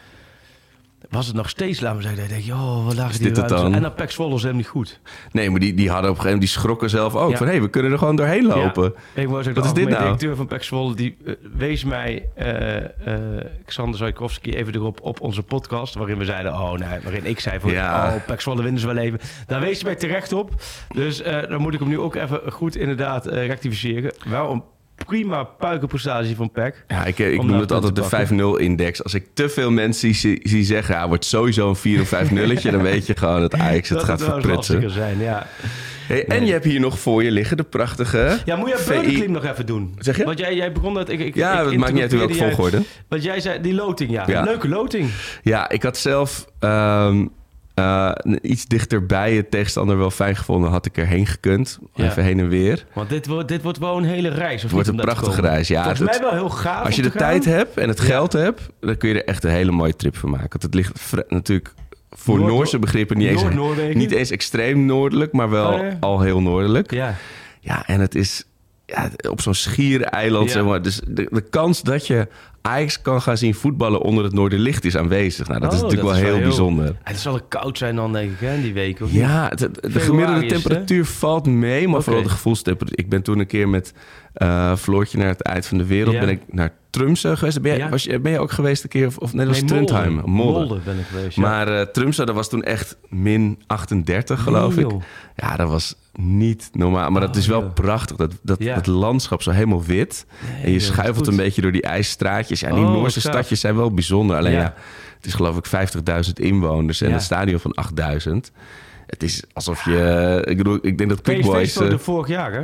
[1.10, 3.74] was het nog steeds, laten we zeggen, dat je joh, wat lagen die dit dan?
[3.74, 5.00] En dan Pek Zwolle hem niet goed.
[5.32, 6.52] nee, maar die, die hadden op een gegeven moment...
[6.54, 7.38] Die schrokken zelf ook Ja.
[7.38, 7.46] van...
[7.46, 8.94] Hé, hey, we kunnen er gewoon doorheen lopen.
[9.16, 9.22] Ja.
[9.22, 10.04] Ik wou zeggen, Wat de is dit nou?
[10.04, 15.22] directeur van Pek Zwolle, die eh, wees mij, eh, eh, Xander Zajkowski, even erop op
[15.22, 18.16] onze podcast, waarin we zeiden, oh nee, waarin ik zei van, Ja.
[18.16, 19.20] oh, Pek Zwolle winnen ze wel even.
[19.48, 20.52] Daar wees hij mij terecht op.
[20.94, 24.14] Dus dan moet ik hem nu ook even goed inderdaad rectificeren.
[24.26, 24.64] Wel een
[25.06, 26.86] prima puikenprestatie van Pek.
[26.88, 29.02] Ja, ik, ik noem het altijd de te 5-0-index.
[29.04, 30.96] Als ik te veel mensen zie, zie zeggen...
[30.96, 32.72] Ja, wordt sowieso een 4 of 5 nulletje...
[32.72, 34.92] dan weet je gewoon dat Ajax het dat gaat het verprutsen.
[34.92, 35.48] zijn, ja.
[36.08, 38.38] Hey, en je hebt hier nog voor je liggen de prachtige...
[38.46, 39.96] Ja, moet je VI Beudenklim nog even doen?
[40.00, 40.24] Zeg je?
[40.24, 41.10] Want jij, jij begon dat...
[41.10, 42.78] Ik, ik, Ja, ik het maakt niet uit welke volgorde.
[42.78, 44.24] jij- Want jij zei, die loting, ja.
[44.28, 44.44] Ja.
[44.44, 45.10] Leuke loting.
[45.44, 47.26] Ja, ik had zelf ehm,
[47.76, 48.12] eh,
[48.42, 50.70] iets dichterbij het tegenstander wel fijn gevonden.
[50.70, 51.80] Had ik erheen gekund.
[51.94, 52.06] Ja.
[52.06, 52.86] Even heen en weer.
[52.94, 54.56] Want dit wordt, dit wordt wel een hele reis.
[54.56, 55.68] Of Het wordt een prachtige reis.
[55.68, 57.18] Ja, Volgens mij wel heel gaaf Als je de gaan.
[57.18, 58.04] tijd hebt en het Ja.
[58.04, 58.62] geld hebt...
[58.80, 60.50] dan kun je er echt een hele mooie trip van maken.
[60.50, 61.74] Want het ligt natuurlijk
[62.10, 63.44] voor Noord- Noorse begrippen niet eens,
[63.94, 65.32] niet eens extreem noordelijk...
[65.32, 66.92] maar wel Oh, al heel noordelijk.
[66.92, 67.16] Ja.
[67.60, 68.44] Ja, en het is
[68.86, 70.52] ja, op zo'n schiereiland, Ja.
[70.54, 70.82] zeg maar.
[70.82, 72.28] Dus de, de kans dat je
[72.66, 75.48] Ajax kan gaan zien voetballen onder het Noorderlicht is aanwezig.
[75.48, 76.96] Nou, dat is Oh, natuurlijk dat wel is heel, bijzonder.
[77.04, 79.02] Het zal ook koud zijn dan, denk ik, hè, die week.
[79.02, 79.12] Of?
[79.12, 80.70] Ja, het- het- de gemiddelde is het, hè?
[80.70, 83.00] temperatuur valt mee, maar vooral de gevoelstemperatuur.
[83.00, 83.94] Ik ben toen een keer met
[84.34, 86.14] eh Floortje naar het eind van de wereld.
[86.14, 86.20] Ja.
[86.20, 87.62] Ben ik naar Trumse geweest.
[87.62, 87.90] Ben Ja.
[87.90, 89.08] was je, ben je ook geweest een keer?
[89.08, 89.80] Of, of nee, dat was Nee.
[89.80, 90.10] Molde.
[90.26, 90.60] Molde.
[90.60, 91.42] Molde ben ik geweest, ja.
[91.42, 94.92] Maar eh Trumse, dat was toen echt min 38, geloof Nee, ik.
[95.36, 97.12] Ja, dat was niet normaal.
[97.12, 97.68] Maar dat Oh, is wel ja.
[97.68, 98.16] prachtig.
[98.16, 100.26] Dat, dat, dat landschap zo helemaal wit.
[100.64, 102.55] en je schuifelt een beetje door die ijsstraatjes.
[102.60, 104.38] Ja, die Oh, Noorse stadjes zijn wel bijzonder.
[104.38, 104.60] Alleen Ja.
[104.60, 104.74] ja,
[105.18, 107.14] het is geloof ik 50.000 inwoners en Ja.
[107.16, 108.52] een stadion van 8000.
[109.06, 110.42] Het is alsof je...
[110.46, 111.72] Ik bedoel, ik denk dat Quick Boys...
[111.72, 112.64] speelde eh, vorig jaar, hè?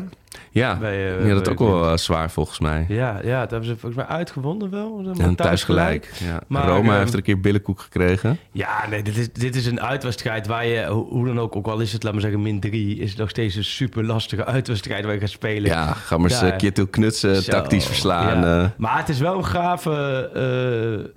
[0.52, 2.86] ja, bij, eh, ja, dat ook wel eh, zwaar volgens mij.
[2.88, 5.02] Ja, ja, dat hebben ze volgens mij uitgewonnen wel.
[5.02, 6.12] Maar En thuis gelijk.
[6.24, 6.42] Ja.
[6.48, 8.40] Maar, Roma eh, heeft er een keer billenkoek gekregen.
[8.52, 11.80] Ja, nee, dit is, dit is een uitwedstrijd waar je, hoe, dan ook, ook al
[11.80, 15.04] is het, laat maar zeggen, min 3, is het nog steeds een super lastige uitwedstrijd
[15.06, 15.70] waar je gaat spelen.
[15.72, 16.52] Ja, ga maar eens Ja.
[16.52, 18.42] eh, Kittel Knutsen Zo, tactisch verslaan.
[18.42, 18.74] ja.
[18.78, 21.10] Maar het is wel een gave,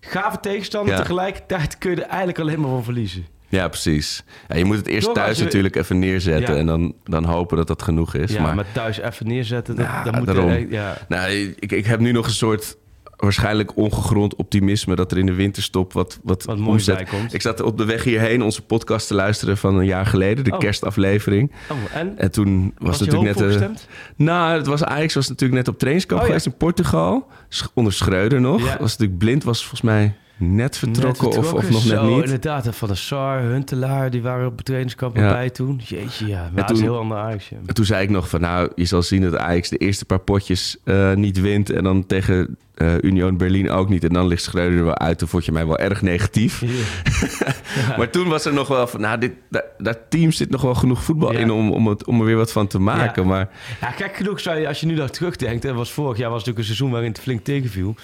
[0.00, 0.94] gave tegenstander.
[0.94, 1.00] Ja.
[1.00, 3.26] Tegelijkertijd kun je er eigenlijk alleen maar van verliezen.
[3.50, 4.24] Ja, precies.
[4.48, 6.54] Ja, je moet het eerst Toch, thuis je- natuurlijk even neerzetten...
[6.54, 6.60] Ja.
[6.60, 8.32] en dan, dan hopen dat dat genoeg is.
[8.32, 10.48] Ja, maar, maar thuis even neerzetten, dat, dat moet daarom.
[10.48, 10.96] er- ja.
[11.08, 12.76] nou, ik, ik heb nu nog een soort
[13.16, 14.94] waarschijnlijk ongegrond optimisme...
[14.96, 17.34] dat er in de winterstop wat, wat, Wat moois bij komt.
[17.34, 20.44] Ik zat op de weg hierheen onze podcast te luisteren van een jaar geleden...
[20.44, 20.58] de Oh.
[20.58, 21.52] kerstaflevering.
[21.70, 22.18] Oh, en?
[22.18, 23.44] En toen was, Was je natuurlijk net...
[23.46, 23.86] eh, gestemd?
[24.16, 26.32] nou, het was, Ajax was natuurlijk net op trainingskamp Oh, ja.
[26.32, 27.26] geweest in Portugal.
[27.74, 28.60] Onder Schreuder nog.
[28.64, 28.76] Ja.
[28.78, 32.24] Was natuurlijk blind, was volgens mij net vertrokken, Net Of, of nog net niet.
[32.24, 32.66] inderdaad.
[32.66, 35.22] en Van der Sar, Huntelaar, die waren op het trainingskamp Ja.
[35.22, 35.80] erbij toen.
[35.84, 36.50] Jeetje, ja.
[36.54, 37.48] Maar toen- heel ander Ajax.
[37.48, 37.56] ja.
[37.66, 40.18] En toen zei ik nog van, nou, je zal zien dat Ajax de eerste paar
[40.20, 41.70] potjes eh, niet wint.
[41.70, 44.04] En dan tegen eh, Union Berlin ook niet.
[44.04, 45.18] En dan ligt Schreuder er wel uit.
[45.18, 46.62] Toen vond je mij wel erg negatief.
[47.98, 49.32] Maar toen was er nog wel van, nou, dit,
[49.78, 51.38] dat, team zit nog wel genoeg voetbal Ja.
[51.38, 53.22] in om, om, het, om er weer wat van te maken.
[53.22, 53.28] Ja.
[53.28, 53.48] Maar
[53.80, 55.64] Ja, gek genoeg zou je, als je nu daar terugdenkt...
[55.64, 57.94] en was vorig jaar was natuurlijk een seizoen waarin het flink tegenviel.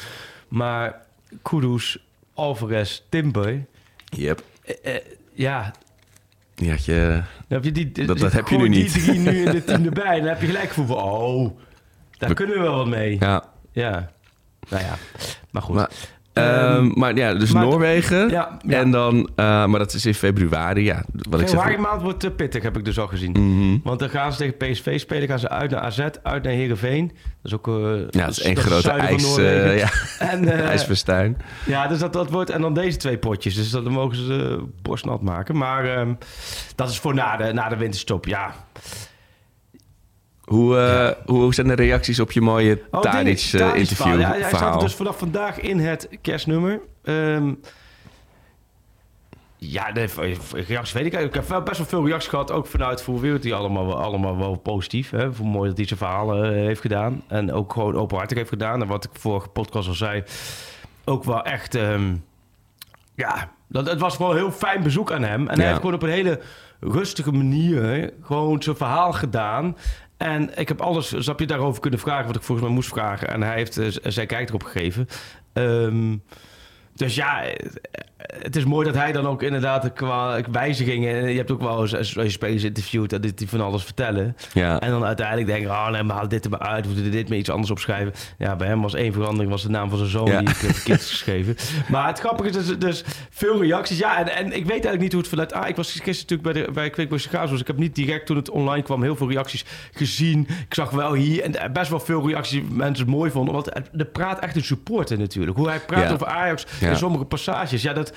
[0.49, 1.01] Maar
[1.43, 1.99] Kudus,
[2.35, 3.65] Alvarez, Timber...
[4.11, 5.73] yep, eh, eh, ja,
[6.55, 7.23] die had je...
[7.49, 8.93] heb je die, Dat- dat heb je nu niet.
[8.95, 10.19] die drie nu in de team erbij.
[10.19, 10.97] Dan heb je gelijk gevoel van...
[10.97, 11.59] Oh,
[12.19, 13.17] daar We- kunnen we wel wat mee.
[13.21, 14.11] Ja, Ja.
[14.69, 14.97] Nou ja.
[15.51, 15.75] Maar goed.
[15.75, 15.91] Maar,
[16.45, 18.29] ehm, maar ja, dus maar- Noorwegen.
[18.29, 18.79] Ja, ja.
[18.79, 20.85] En dan, eh, maar dat is in februari.
[20.85, 21.59] Ja, wat ik zeg.
[21.61, 23.31] Februari maand wordt eh, pittig, heb ik dus al gezien.
[23.33, 23.79] Mhm.
[23.83, 27.07] Want dan gaan ze tegen PSV spelen, gaan ze uit naar AZ, uit naar Heerenveen.
[27.43, 27.69] Dat is ook...
[27.69, 29.89] eh, Ja, het is één grote ijs, eh, ja,
[30.33, 31.37] En, ijsverstuin.
[31.67, 32.51] ja, dus dat, dat wordt...
[32.51, 33.55] En dan deze twee potjes.
[33.55, 35.57] Dus dat, dan mogen ze uh, borstnat maken.
[35.57, 36.13] Maar ehm,
[36.75, 38.55] dat is voor na de, na de winterstop, ja.
[40.47, 44.21] Hoe, eh, hoe zijn de reacties op je mooie Oh, Tadic eh, interview.
[44.21, 46.81] Ja, hij staat dus vanaf vandaag in het kerstnummer.
[47.03, 47.53] Ehm,
[49.57, 50.01] ja, de
[50.51, 51.27] reacties weet ik eigenlijk.
[51.27, 53.43] Ik heb wel best wel veel reacties gehad, ook vanuit Wereld.
[53.43, 55.11] Die allemaal, wel- allemaal wel positief.
[55.11, 55.33] Hè?
[55.33, 57.23] Voor mooi dat hij zijn verhalen eh, heeft gedaan.
[57.29, 58.83] En ook gewoon openhartig heeft gedaan.
[58.83, 60.23] En wat ik vorige podcast al zei,
[61.05, 61.75] ook wel echt...
[61.75, 62.15] ehm,
[63.15, 65.49] ja, dat, het was een heel fijn bezoek aan hem.
[65.49, 66.41] En hij heeft gewoon op een hele
[66.81, 69.77] rustige manier gewoon zijn verhaal gedaan.
[70.17, 73.29] En ik heb alles, snap je, daarover kunnen vragen wat ik volgens mij moest vragen.
[73.29, 75.09] En hij heeft eh, zijn kijk erop gegeven.
[75.53, 76.17] Ehm,
[76.95, 77.43] dus ja,
[78.43, 81.15] het is mooi dat hij dan ook inderdaad qua wijzigingen...
[81.15, 84.37] en Je hebt ook wel eens, als je spelers interviewt, dat die van alles vertellen.
[84.53, 84.81] Ja.
[84.81, 86.87] En dan uiteindelijk denken, oh nee, maar haal dit er maar uit.
[86.87, 88.13] We moeten dit maar iets anders opschrijven.
[88.39, 90.39] Ja, bij hem was één verandering, was de naam van zijn zoon Ja.
[90.39, 91.57] die ik eh, verkeerd geschreven.
[91.89, 93.99] Maar het grappige is dus, dus veel reacties.
[93.99, 95.53] Ja, en, en ik weet eigenlijk niet hoe het vanuit...
[95.53, 98.27] Ah, ik was gisteren natuurlijk bij, de, bij Quickboys Chaos, dus ik heb niet direct
[98.27, 100.49] toen het online kwam heel veel reacties gezien.
[100.69, 103.55] Ik zag wel hier en eh, best wel veel reacties die mensen het mooi vonden.
[103.55, 105.57] Want er praat echt een supporter natuurlijk.
[105.57, 106.13] Hoe hij praat Ja.
[106.13, 106.91] over Ajax Ja.
[106.91, 107.83] in sommige passages.
[107.83, 108.13] Ja, dat...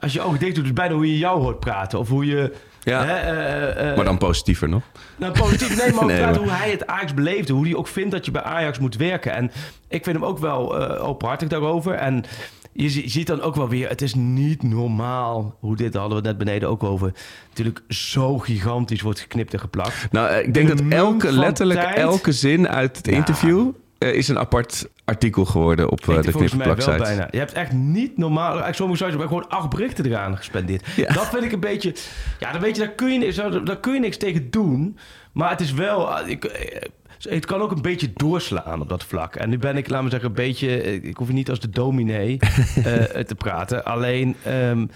[0.00, 1.98] Als je ook dicht doet, is bijna hoe je jou hoort praten.
[1.98, 2.52] Of hoe je...
[2.82, 3.04] Ja.
[3.04, 4.82] hè, eh, eh, maar dan positiever nog.
[5.16, 5.76] nou, positief.
[5.78, 7.52] Nee, maar ook Nee, praten maar- hoe hij het Ajax beleefde.
[7.52, 9.32] Hoe hij ook vindt dat je bij Ajax moet werken.
[9.32, 9.50] En
[9.88, 11.92] ik vind hem ook wel eh, openhartig daarover.
[11.94, 12.24] En
[12.72, 13.88] je, zie- je ziet dan ook wel weer...
[13.88, 17.12] Het is niet normaal hoe dit, daar hadden we net beneden ook over...
[17.48, 20.06] natuurlijk zo gigantisch wordt geknipt en geplakt.
[20.12, 21.96] Nou, eh, ik denk dat elke, letterlijk tijd.
[21.96, 26.96] elke zin uit het interview eh, is een apart artikel geworden op Ik de knipperplaksite.
[26.96, 27.28] bijna.
[27.30, 28.46] Je hebt echt niet normaal...
[28.46, 30.86] Eigenlijk sommige sites hebben gewoon acht berichten eraan gespendeerd.
[30.96, 31.12] Ja.
[31.12, 31.94] Dat vind ik een beetje...
[32.38, 34.98] Ja, dan weet je, daar kun je, daar kun je niks tegen doen.
[35.32, 36.28] Maar het is wel...
[36.28, 36.82] Ik, eh,
[37.18, 39.34] het kan ook een beetje doorslaan op dat vlak.
[39.34, 41.00] En nu ben ik, laat me zeggen, een beetje...
[41.02, 43.84] Ik hoef je niet als de dominee eh, te praten.
[43.84, 44.86] Alleen, ehm,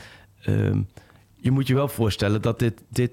[0.43, 0.79] ehm,
[1.37, 2.83] je moet je wel voorstellen dat dit...
[2.89, 3.13] dit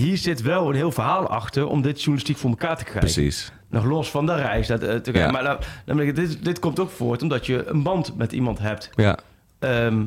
[0.00, 3.12] hier zit wel een heel verhaal achter om dit journalistiek voor elkaar te krijgen.
[3.12, 3.52] Precies.
[3.70, 4.66] Nog los van de reis.
[4.66, 5.30] Dat, eh, te, Ja.
[5.30, 8.90] Maar ik, dit, dit komt ook voort omdat je een band met iemand hebt.
[8.94, 9.18] Ja.
[9.58, 10.04] Ehm,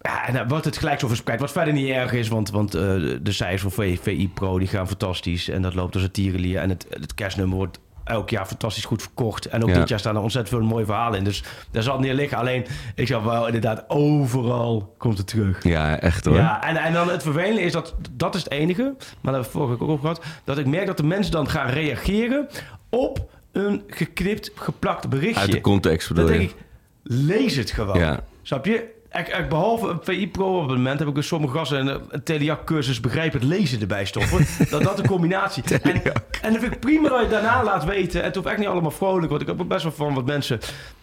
[0.00, 1.40] ja, en dan wordt het gelijk zo verspreid.
[1.40, 2.80] Wat verder niet erg is, want, want eh,
[3.22, 5.48] de cijfers van VI Pro die gaan fantastisch.
[5.48, 6.60] En dat loopt als een tierenlier.
[6.60, 9.46] En het, het kerstnummer wordt elk jaar fantastisch goed verkocht.
[9.46, 9.74] En ook Ja.
[9.78, 11.24] dit jaar staan er ontzettend veel mooie verhalen in.
[11.24, 12.38] Dus daar zal het niet liggen.
[12.38, 15.62] Alleen, ik zou wel inderdaad overal komt het terug.
[15.62, 16.34] ja, echt hoor.
[16.36, 19.42] Ja, en, en dan het vervelende is dat dat is het enige, maar dat hebben
[19.42, 22.48] we vorige keer ook gehad, dat ik merk dat de mensen dan gaan reageren
[22.90, 25.40] op een geknipt, geplakt berichtje.
[25.40, 26.38] Uit de context bedoel Dan je.
[26.40, 26.56] denk ik,
[27.02, 27.98] lees het gewoon.
[27.98, 28.20] Ja.
[28.42, 28.92] Snap je?
[29.18, 32.64] Ik, ik, behalve een VI Pro abonnement heb ik dus sommige gasten een, een Teliak
[32.66, 34.46] cursus begrijp het lezen erbij stoppen.
[34.70, 35.62] dat dat een combinatie.
[35.82, 36.02] en,
[36.42, 38.20] en dat vind ik prima dat je daarna laat weten.
[38.20, 40.58] En het hoeft echt niet allemaal vrolijk, want ik heb best wel van wat mensen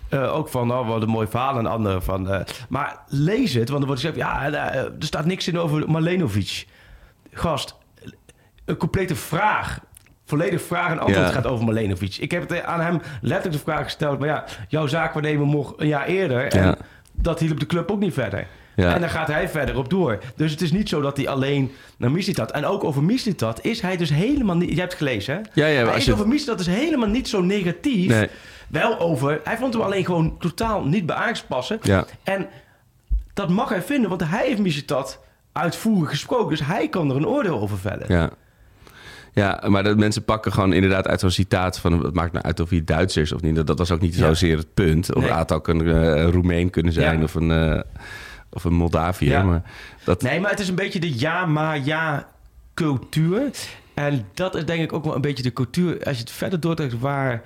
[0.09, 2.29] eh, ook van, oh, wat een mooi verhaal en andere van.
[2.29, 5.91] eh, maar lees het, want er wordt gezegd, ja, eh, er staat niks in over
[5.91, 6.65] Malenovic.
[7.31, 7.75] Gast,
[8.65, 9.79] een complete vraag.
[10.25, 11.31] Volledig vraag en antwoord Ja.
[11.33, 12.15] gaat over Malenovic.
[12.17, 14.19] Ik heb het aan hem letterlijk de vraag gesteld.
[14.19, 16.47] Maar ja, jouw zaakwaarnemer mocht een jaar eerder.
[16.47, 16.75] En Ja.
[17.21, 18.47] Dat hielp de club ook niet verder.
[18.75, 18.93] Ja.
[18.93, 20.19] En daar gaat hij verder op door.
[20.35, 22.51] Dus het is niet zo dat hij alleen naar Mislitat...
[22.51, 24.69] En ook over Mislitat is hij dus helemaal niet...
[24.69, 25.41] Je hebt het gelezen, hè?
[25.53, 28.09] Ja, ja, hij is je- over Mislitat dus helemaal niet zo negatief.
[28.09, 28.27] Nee.
[28.67, 29.41] Wel over...
[29.43, 31.79] Hij vond hem alleen gewoon totaal niet bij Ajax passen.
[31.81, 32.05] Ja.
[32.23, 32.47] En
[33.33, 35.19] dat mag hij vinden, want hij heeft Mislitat
[35.51, 36.49] uitvoerig gesproken.
[36.49, 38.05] Dus hij kan er een oordeel over vellen.
[38.07, 38.29] Ja.
[39.33, 42.03] Ja, maar dat mensen pakken gewoon inderdaad uit zo'n citaat van...
[42.03, 43.55] het maakt nou uit of hij Duits is of niet.
[43.55, 45.15] Dat, dat was ook niet zozeer het punt.
[45.15, 45.49] Of Nee.
[45.49, 47.81] ook een eh, Roemeen kunnen zijn of een, eh
[48.49, 48.89] of een.
[49.19, 49.43] Ja.
[49.43, 49.61] Maar
[50.03, 52.27] dat, Nee, maar het is een beetje de ja, maar ja
[52.73, 53.49] cultuur.
[53.93, 56.03] En dat is denk ik ook wel een beetje de cultuur...
[56.03, 57.43] als je het verder doortrekt waar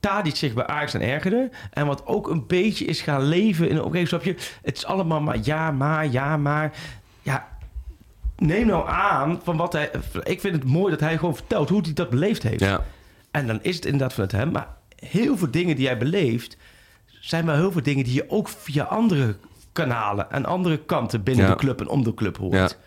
[0.00, 1.50] Tadic zich bij Ajax aan ergerde...
[1.70, 4.36] en wat ook een beetje is gaan leven in een omgeving.
[4.62, 6.72] Het is allemaal maar ja, maar, ja, maar...
[7.22, 7.57] Ja,
[8.38, 9.90] neem nou aan van wat hij...
[10.22, 12.60] Ik vind het mooi dat hij gewoon vertelt hoe hij dat beleefd heeft.
[12.60, 12.84] ja.
[13.30, 14.50] En dan is het inderdaad vanuit hem.
[14.50, 16.56] Maar heel veel dingen die hij beleeft...
[17.20, 19.36] zijn wel heel veel dingen die je ook via andere
[19.72, 20.30] kanalen...
[20.30, 21.50] en andere kanten binnen Ja.
[21.50, 22.78] de club en om de club hoort.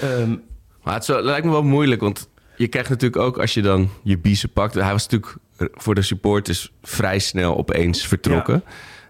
[0.00, 0.08] Ja.
[0.08, 0.36] Ehm,
[0.82, 4.18] Maar het, lijkt me wel moeilijk, want je krijgt natuurlijk ook als je dan je
[4.18, 4.74] biezen pakt.
[4.74, 8.62] Hij was natuurlijk voor de supporters vrij snel opeens vertrokken.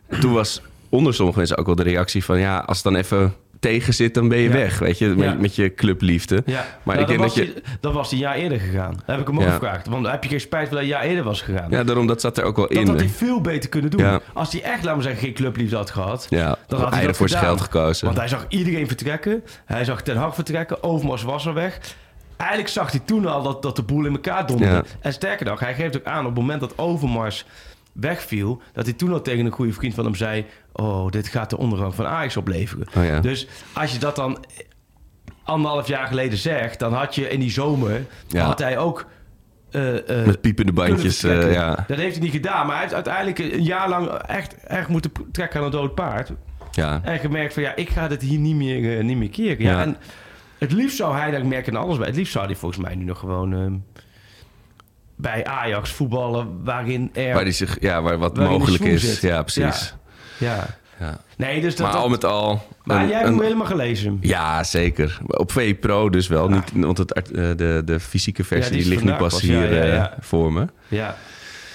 [0.07, 2.97] En toen was onder sommige mensen ook wel de reactie van ja, als het dan
[2.97, 4.55] even tegen zit, dan ben je Ja.
[4.55, 5.35] weg, weet je, met, Ja.
[5.35, 6.42] met je clubliefde.
[6.46, 7.62] Ja, Maar Nou, ik denk dat je...
[7.81, 8.90] dan was hij een jaar eerder gegaan.
[8.94, 9.87] Dat heb ik hem ook gevraagd.
[9.87, 11.70] Want heb je geen spijt dat hij een jaar eerder was gegaan?
[11.70, 12.87] Ja, daarom, dat zat er ook wel dat in.
[12.87, 13.05] had hè.
[13.05, 14.20] hij veel beter kunnen doen.
[14.33, 16.27] Als hij echt, laten we zeggen, geen clubliefde had gehad.
[16.31, 18.07] Dan had hij eieren dat voor zijn geld gekozen.
[18.07, 19.44] Want hij zag iedereen vertrekken.
[19.64, 20.83] Hij zag Ten Hag vertrekken.
[20.83, 21.79] Overmars was er weg.
[22.37, 24.75] Eigenlijk zag hij toen al dat, dat de boel in elkaar donderde.
[24.75, 24.83] Ja.
[25.01, 27.44] En sterker nog, hij geeft ook aan op het moment dat Overmars
[27.93, 28.63] wegviel...
[28.73, 30.47] dat hij toen al tegen een goede vriend van hem zei...
[30.73, 32.87] oh, dit gaat de ondergang van Ajax opleveren.
[32.97, 33.21] Oh ja.
[33.21, 34.45] Dus als je dat dan
[35.45, 36.79] anderhalf jaar geleden zegt...
[36.79, 38.07] dan had je in die zomer...
[38.29, 38.45] Ja.
[38.45, 39.07] had hij ook...
[39.71, 41.85] eh, eh, Met piepende bandjes, eh, ja.
[41.87, 42.67] Dat heeft hij niet gedaan.
[42.67, 46.33] Maar hij heeft uiteindelijk een jaar lang echt, echt moeten trekken aan een dood paard.
[46.71, 47.01] ja.
[47.05, 49.65] En gemerkt van ja, ik ga dit hier niet meer, niet meer keren.
[49.65, 49.81] Ja.
[49.81, 49.97] En
[50.59, 52.83] het liefst zou hij, dat ik merk in alles bij, het liefst zou hij volgens
[52.83, 53.75] mij nu nog gewoon ehm,
[55.23, 57.35] bij Ajax voetballen waarin er...
[57.35, 59.01] Waar, die zich, ja, waar wat mogelijk is.
[59.03, 59.21] zit.
[59.21, 59.95] Ja, precies.
[60.39, 60.67] Ja.
[60.99, 61.19] Ja.
[61.37, 61.87] Nee, dus dat...
[61.87, 62.67] Maar al met al...
[62.85, 64.19] maar een- jij hebt een- hem helemaal gelezen.
[64.21, 65.19] Ja, zeker.
[65.27, 66.49] Op VE Pro dus wel.
[66.49, 67.23] Niet, want het, eh,
[67.57, 70.67] de, de fysieke versie die ligt nu pas hier eh, voor me.
[70.89, 71.17] Ja.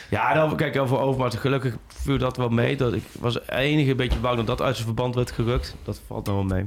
[0.09, 1.35] Ja, dan, kijk, over Overmars.
[1.35, 2.77] Gelukkig viel dat wel mee.
[2.77, 5.75] Dat ik was het enige beetje bang dat dat uit zijn verband werd gerukt.
[5.83, 6.65] Dat valt nog wel mee.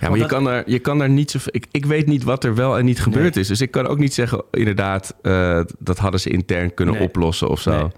[0.00, 1.52] Ja, maar je, dat- kan daar, je kan daar niet zoveel...
[1.54, 3.48] Ik, ik weet niet wat er wel en niet gebeurd is.
[3.48, 5.14] Dus ik kan ook niet zeggen, inderdaad...
[5.22, 7.02] eh, dat hadden ze intern kunnen Nee.
[7.02, 7.70] oplossen of zo.
[7.70, 7.88] Nee.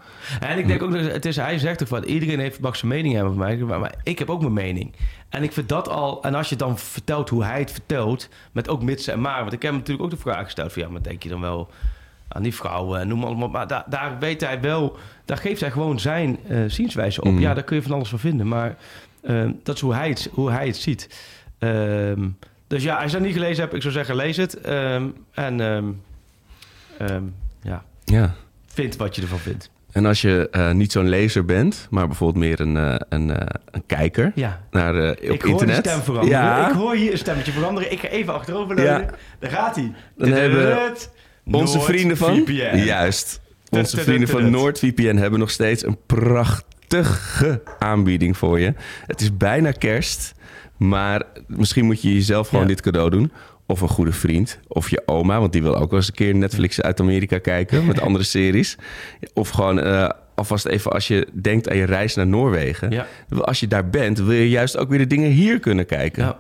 [0.51, 2.92] En ik denk ook, dat het is, hij zegt ook van iedereen heeft, mag zijn
[2.92, 4.92] mening hebben van mij, maar, ik heb ook mijn mening.
[5.29, 8.68] En ik vind dat al, en als je dan vertelt hoe hij het vertelt, met
[8.68, 10.88] ook mitsen en maar, want ik heb hem natuurlijk ook de vraag gesteld van ja,
[10.88, 11.68] maar denk je dan wel
[12.29, 15.61] aan die vrouwen en noem maar allemaal, maar daar, daar weet hij wel, daar geeft
[15.61, 17.31] hij gewoon zijn eh, zienswijze op.
[17.33, 17.40] Mhm.
[17.40, 18.77] Ja, daar kun je van alles van vinden, maar
[19.22, 21.09] eh, dat is hoe hij het, hoe hij het ziet.
[21.62, 22.29] Ehm,
[22.66, 24.61] dus ja, als je dat niet gelezen hebt, ik zou zeggen lees het.
[24.61, 25.61] Ehm, en
[26.98, 27.22] ehm,
[27.62, 28.35] ja, Ja.
[28.66, 29.70] vind wat je ervan vindt.
[29.92, 33.46] En als je eh, niet zo'n lezer bent, maar bijvoorbeeld meer een, eh, een, eh,
[33.70, 35.85] een kijker Ja, naar op ik hoor internet.
[35.85, 36.38] de stem veranderen.
[36.38, 37.92] Ja, Ik hoor hier een stemmetje veranderen.
[37.92, 39.01] Ik ga even achterover leunen.
[39.01, 39.11] Ja.
[39.38, 39.92] Daar gaat hij.
[40.16, 40.92] Dan hebben
[41.51, 42.37] onze vrienden van...
[42.37, 42.77] VPN.
[42.77, 43.40] Juist.
[43.70, 44.51] Onze vrienden van.
[44.51, 48.75] NoordVPN hebben nog steeds een prachtige aanbieding voor je.
[49.07, 50.35] Het is bijna kerst,
[50.88, 52.68] maar misschien moet je jezelf gewoon Ja.
[52.68, 53.33] dit cadeau doen.
[53.66, 56.35] Of een goede vriend, of je oma, want die wil ook wel eens een keer
[56.35, 58.77] Netflix uit Amerika kijken met andere series.
[59.35, 62.90] Of gewoon eh, alvast even als je denkt aan je reis naar Noorwegen.
[62.90, 63.07] Ja.
[63.40, 66.25] Als je daar bent, wil je juist ook weer de dingen hier kunnen kijken.
[66.25, 66.37] Ja.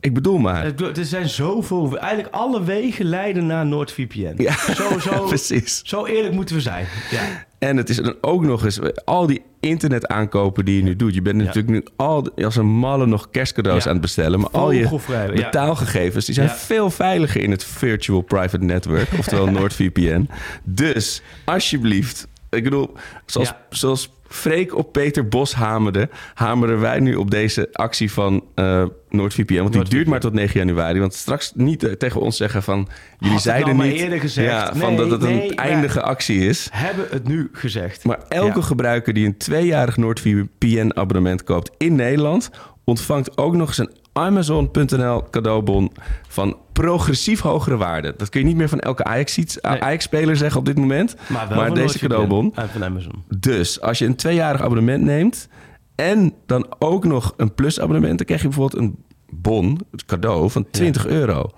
[0.00, 0.64] Ik bedoel maar.
[0.96, 1.98] Er zijn zoveel...
[1.98, 4.34] Eigenlijk alle wegen leiden naar NoordVPN.
[4.36, 5.80] Ja, Zo, zo, precies.
[5.84, 6.86] zo eerlijk moeten we zijn.
[7.10, 7.20] Ja.
[7.58, 11.14] En het is dan ook nog eens al die internet aankopen die je nu doet.
[11.14, 14.40] Je bent natuurlijk nu al als een malle nog kerstcadeaus aan het bestellen.
[14.40, 15.00] Maar al je
[15.34, 19.08] betaalgegevens die zijn veel veiliger in het virtual private network.
[19.18, 20.28] Oftewel NordVPN.
[20.64, 22.30] Dus alsjeblieft.
[22.56, 22.90] Ik bedoel,
[23.26, 23.66] zoals, Ja.
[23.70, 26.08] zoals Freek op Peter Bos hamerde...
[26.34, 29.54] hameren wij nu op deze actie van eh NordVPN.
[29.56, 31.00] Want die duurt maar tot 9 januari.
[31.00, 32.88] Want straks niet eh, tegen ons zeggen van...
[33.18, 34.48] jullie zeiden niet eerder gezegd.
[34.50, 36.68] Ja, van dat het nee, een eindige actie is.
[36.72, 38.04] Hebben het nu gezegd.
[38.04, 38.64] Maar elke Ja.
[38.64, 42.50] gebruiker die een tweejarig NordVPN-abonnement koopt in Nederland...
[42.84, 45.92] ontvangt ook nog eens een Amazon.nl cadeaubon
[46.28, 48.14] van progressief hogere waarde.
[48.16, 49.60] Dat kun je niet meer van elke Ajax-.
[49.62, 51.14] Ajax-speler zeggen op dit moment.
[51.28, 52.52] Maar wel maar van deze cadeaubon.
[52.54, 53.24] En van Amazon.
[53.38, 55.48] Dus als je een tweejarig abonnement neemt...
[55.94, 58.16] en dan ook nog een plus-abonnement...
[58.16, 61.50] dan krijg je bijvoorbeeld een bon, het cadeau, van 20 euro.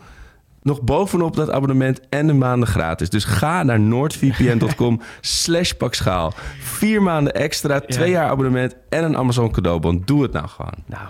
[0.62, 3.10] Nog bovenop dat abonnement en een maanden gratis.
[3.10, 6.32] Dus ga naar noordvpn.com slash pakschaal.
[6.58, 10.02] Vier maanden extra, twee jaar abonnement en een Amazon cadeaubon.
[10.04, 10.74] Doe het nou gewoon.
[10.86, 11.08] Nou,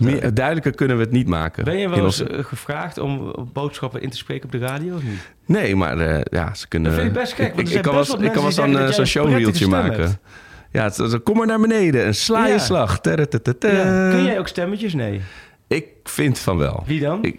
[0.00, 1.64] Meer, duidelijker kunnen we het niet maken.
[1.64, 4.94] ben je wel eens onze- eh, gevraagd om boodschappen in te spreken op de radio
[4.96, 5.30] of niet?
[5.46, 6.90] Nee, maar eh, ja, ze kunnen...
[6.90, 8.88] Dat vind ik best gek, Ik, kan wel ik kan wel mensen zo'n die eh,
[8.90, 10.18] zo'n een showreeltje maken.
[10.72, 12.58] Ja, het, het- kom maar naar beneden en sla je Ja.
[12.58, 13.00] slag.
[13.00, 14.94] Kun jij ook stemmetjes?
[14.94, 15.20] Nee.
[15.68, 16.82] Ik vind van wel.
[16.86, 17.24] Wie dan?
[17.24, 17.38] Ik,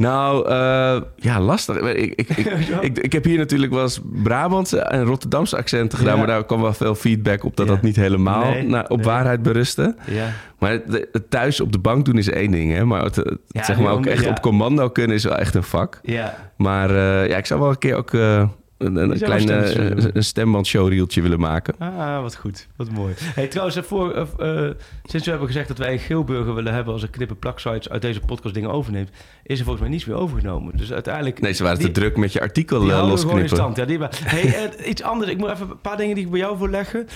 [0.00, 1.76] nou, eh, ja, lastig.
[1.76, 2.46] Ik, ik, ik,
[2.80, 6.12] ik, ik heb hier natuurlijk wel eens Brabantse en Rotterdamse accenten gedaan...
[6.12, 6.18] Ja.
[6.18, 7.72] maar daar kwam wel veel feedback op dat Ja.
[7.72, 9.06] dat niet helemaal Nee, op nee.
[9.06, 9.94] waarheid berustte.
[10.06, 10.26] Ja.
[10.58, 12.84] Maar het, het thuis op de bank doen is één ding, hè.
[12.84, 15.98] Maar het, zeg maar ook echt op commando kunnen is wel echt een vak.
[16.02, 16.34] Ja.
[16.56, 18.48] Maar eh, ja, ik zou wel een keer ook eh,
[18.80, 21.74] een, een klein stemmetjes eh, willen een stemband maken.
[21.78, 22.66] Ah, wat goed.
[22.76, 23.14] Wat mooi.
[23.18, 24.70] Hey, trouwens, eh, voor, eh,
[25.04, 26.92] sinds we hebben gezegd dat wij een geelburger willen hebben...
[26.92, 29.10] als een knippen plaksites uit deze podcast dingen overneemt...
[29.42, 30.76] is er volgens mij niets meer overgenomen.
[30.76, 31.40] Dus uiteindelijk...
[31.40, 33.48] Nee, ze waren die- te druk met je artikel Die in losknippen.
[33.48, 33.76] stand.
[33.76, 35.30] Ja, die hey, iets anders.
[35.30, 37.06] Ik moet even een paar dingen die ik bij jou voor leggen.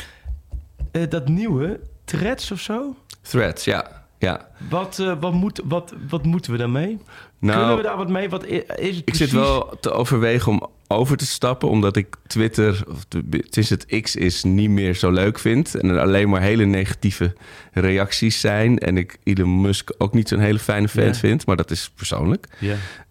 [1.08, 2.96] Dat nieuwe, Threads of zo?
[3.22, 4.06] Threads, ja.
[4.18, 4.48] ja.
[4.70, 6.98] Wat, eh, wat, moet, wat, wat moeten we daarmee?
[7.38, 8.28] Nou, Kunnen we daar wat mee?
[8.28, 12.84] Wat is het Ik zit wel te overwegen om over te stappen, omdat ik Twitter,
[12.88, 15.74] of het is het X is, niet meer zo leuk vind.
[15.74, 17.32] En er alleen maar hele negatieve
[17.72, 18.78] reacties zijn.
[18.78, 21.14] En ik Elon Musk ook niet zo'n hele fijne Ja.
[21.14, 22.48] vind, maar dat is persoonlijk.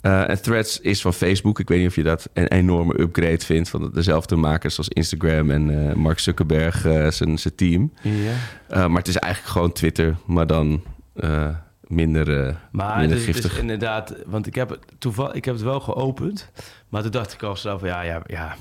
[0.02, 1.60] Eh, en Threads is van Facebook.
[1.60, 5.52] Ik weet niet of je dat een enorme upgrade vindt van dezelfde makers als Instagram
[5.52, 7.94] en eh, Mark Zuckerberg, eh, zijn zijn team.
[8.70, 10.84] maar het is eigenlijk gewoon Twitter, maar dan
[11.14, 13.54] eh, minder, eh, Maar minder het is, het giftig.
[13.54, 16.52] is inderdaad, want ik heb, het toeval, ik heb het wel geopend,
[16.90, 18.56] maar toen dacht ik al van ja, ja, ja,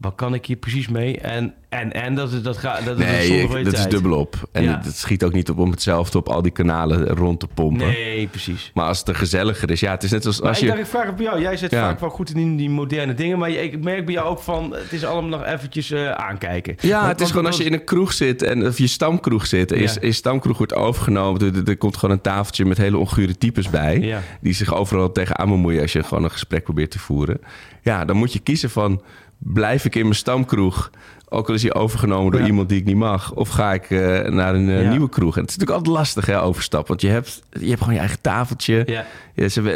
[0.00, 1.18] wat kan ik hier precies mee?
[1.18, 4.48] En, en, en dat, is- dat, gaat, dat Nee, je dat is dubbelop.
[4.52, 4.76] En Ja.
[4.76, 7.86] het, het schiet ook niet op om hetzelfde op al die kanalen rond te pompen.
[7.86, 8.70] Nee, precies.
[8.74, 10.68] Maar als het er gezelliger is, ja, het is net als Maar als ik je...
[10.70, 11.40] dacht, ik vraag het bij jou.
[11.40, 11.80] Jij zit Ja.
[11.88, 14.92] vaak wel goed in die, moderne dingen, maar ik merk bij jou ook van, het
[14.92, 16.74] is allemaal nog eventjes eh, aankijken.
[16.80, 19.46] Ja, Want- het is gewoon als je in een kroeg zit en of je stamkroeg
[19.46, 19.94] zit en je, Ja.
[20.00, 24.18] je stamkroeg wordt overgenomen, er, er- komt gewoon een tafeltje met hele ongure types bij,
[24.40, 27.40] die zich overal tegenaan bemoeien als je gewoon een gesprek probeert te voeren.
[27.82, 29.02] Ja, dan moet je kiezen van,
[29.42, 30.90] blijf ik in mijn stamkroeg,
[31.32, 32.46] ook al is hij overgenomen door Ja.
[32.46, 33.98] iemand die ik niet mag, of ga ik eh,
[34.32, 34.90] naar een eh, Ja.
[34.90, 35.34] nieuwe kroeg?
[35.36, 38.00] En het is natuurlijk altijd lastig, hè, overstap, want je hebt, je hebt gewoon je
[38.00, 38.82] eigen tafeltje.
[38.86, 39.04] Ja.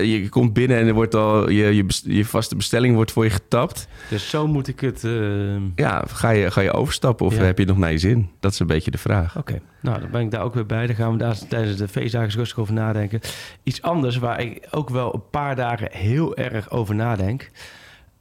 [0.02, 3.88] Je komt binnen en er wordt al je, je, vaste bestelling wordt voor je getapt.
[4.10, 5.04] Dus zo moet ik het...
[5.04, 8.30] eh, Ja, ga je, ga je overstappen of heb je het nog naar je zin?
[8.40, 9.36] Dat is een beetje de vraag.
[9.38, 10.86] Oké, nou dan ben ik daar ook weer bij.
[10.86, 13.20] Dan gaan we daar tijdens de feestdagen rustig over nadenken.
[13.62, 17.50] Iets anders waar ik ook wel een paar dagen heel erg over nadenk...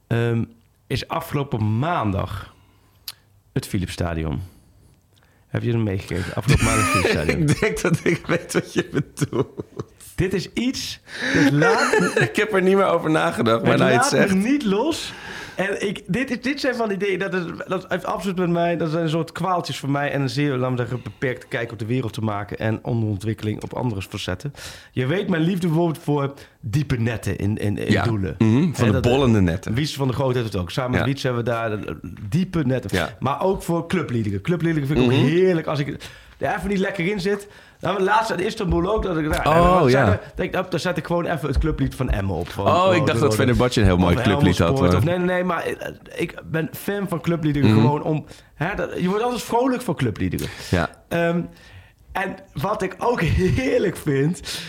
[0.06, 0.44] ehm,
[0.86, 2.54] is afgelopen maandag
[3.52, 4.42] het Philipsstadion.
[5.46, 6.34] Heb je hem meegekregen?
[6.34, 7.40] Afgelopen maandag het Philipsstadion.
[7.48, 9.64] Ik denk dat ik weet wat je bedoelt.
[10.14, 11.00] Dit is iets
[11.34, 11.92] dat laat,
[12.28, 14.34] Ik heb er niet meer over nagedacht, maar het het laat zegt.
[14.34, 15.12] niet los.
[15.56, 18.76] En ik, dit, dit zijn van die dingen, dat, is, dat heeft absoluut met mij,
[18.76, 21.72] dat zijn een soort kwaaltjes voor mij en een zeer, laten we zeggen, beperkte kijk
[21.72, 24.52] op de wereld te maken en onderontwikkeling op andere facetten.
[24.92, 28.34] Je weet mijn liefde bijvoorbeeld voor diepe netten in, in, in Ja, doelen.
[28.38, 29.74] mhm, van de dat- bollende netten.
[29.74, 30.70] Wies van de Groot heeft het ook.
[30.70, 31.06] Samen met Ja.
[31.06, 31.94] Wiets hebben we daar eh,
[32.28, 33.08] diepe netten.
[33.18, 34.40] Maar ook voor clubliederen.
[34.40, 35.14] Clubliederen vind ik Mhm.
[35.14, 35.88] ook heerlijk als ik
[36.38, 37.48] er even niet lekker in zit.
[37.84, 39.02] Nou, laatst in Istanbul ook.
[39.02, 40.20] Dat ik, nou, Oh, dan ja.
[40.34, 42.48] denk, ik, dan zet ik gewoon even het clublied van Emmen op.
[42.48, 44.76] Van, Oh, ik dacht dat Fenerbahce een heel mooi clublied had.
[44.76, 44.94] Sport.
[44.94, 47.80] Of, nee, nee, nee, maar eh, ik ben fan van clubliederen Mhm.
[47.80, 48.24] gewoon om...
[48.54, 50.48] Hè, dat, je wordt altijd vrolijk van clubliederen.
[50.70, 50.88] Ja.
[51.08, 51.40] Ehm,
[52.12, 53.20] en wat ik ook
[53.60, 54.60] heerlijk vind,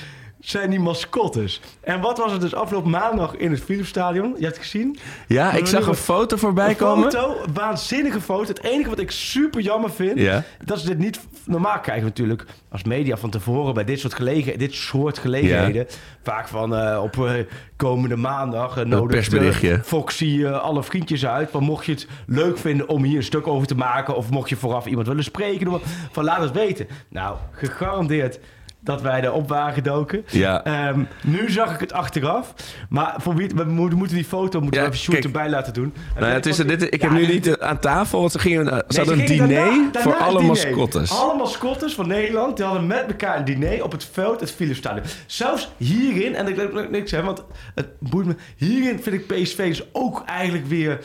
[0.49, 1.61] zijn die mascottes.
[1.81, 4.27] En wat was het dus afgelopen maandag in het Philipsstadion?
[4.37, 4.97] Je hebt het gezien?
[5.27, 7.11] ja, ik zag een foto voorbij Een komen.
[7.11, 8.47] foto, waanzinnige foto.
[8.47, 10.43] Het enige wat ik super jammer vind, Ja.
[10.65, 14.57] dat ze dit niet normaal krijgen natuurlijk als media van tevoren bij dit soort, gelegen,
[14.59, 15.87] dit soort gelegenheden.
[16.23, 17.31] Vaak van eh, op eh,
[17.75, 19.79] komende maandag uh, nodig persberichtje.
[19.83, 21.51] Foxy eh, alle vriendjes uit.
[21.51, 24.49] Maar mocht je het leuk vinden om hier een stuk over te maken, of mocht
[24.49, 25.79] je vooraf iemand willen spreken,
[26.11, 26.87] van laat het weten.
[27.09, 28.39] Nou, gegarandeerd
[28.85, 30.25] dat wij erop waren gedoken.
[30.29, 30.63] Ja.
[30.63, 32.53] Ehm, nu zag ik het achteraf.
[32.89, 35.25] Maar voor wie, we moeten die foto moeten Ja, we even shoot kijk.
[35.25, 35.93] erbij laten doen.
[36.15, 38.69] Nou ja, het is, dit, ik heb nu niet eh, aan tafel, want ze, gingen,
[38.71, 41.11] eh, ze Nee, hadden een diner daarna- daarna voor alle mascottes.
[41.11, 45.05] Alle mascottes van Nederland die hadden met elkaar een diner op het veld, het Philipsstadion.
[45.25, 47.43] Zelfs hierin, en ik ook niks zeggen, want
[47.75, 48.35] het boeit me.
[48.55, 50.99] Hierin vind ik PSV dus ook eigenlijk weer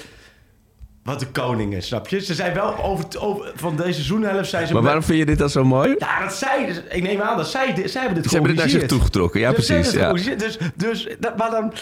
[1.11, 2.21] wat de koningen, snap je?
[2.21, 4.73] Ze zijn wel over, over van deze seizoenhelft zijn ze...
[4.73, 5.95] Maar waarom vind je dit dan zo mooi?
[5.99, 8.55] Ja, dat zij, dus, ik neem aan dat zij, dit- zij hebben dit Ze hebben
[8.57, 9.41] dit naar zich toegetrokken.
[9.41, 9.93] Ja, Dus precies.
[9.93, 10.13] Ja.
[10.13, 11.73] Dus, dus dat, maar dan,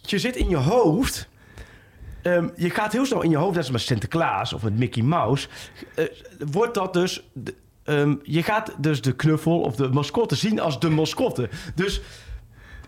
[0.00, 1.28] je zit in je hoofd.
[2.22, 5.02] ehm, je gaat heel snel in je hoofd, net als met Sinterklaas of met Mickey
[5.02, 5.48] Mouse.
[5.94, 6.04] eh,
[6.50, 7.22] wordt dat dus.
[7.84, 11.48] ehm, je gaat dus de knuffel of de mascotte zien als de mascotte.
[11.74, 12.00] Dus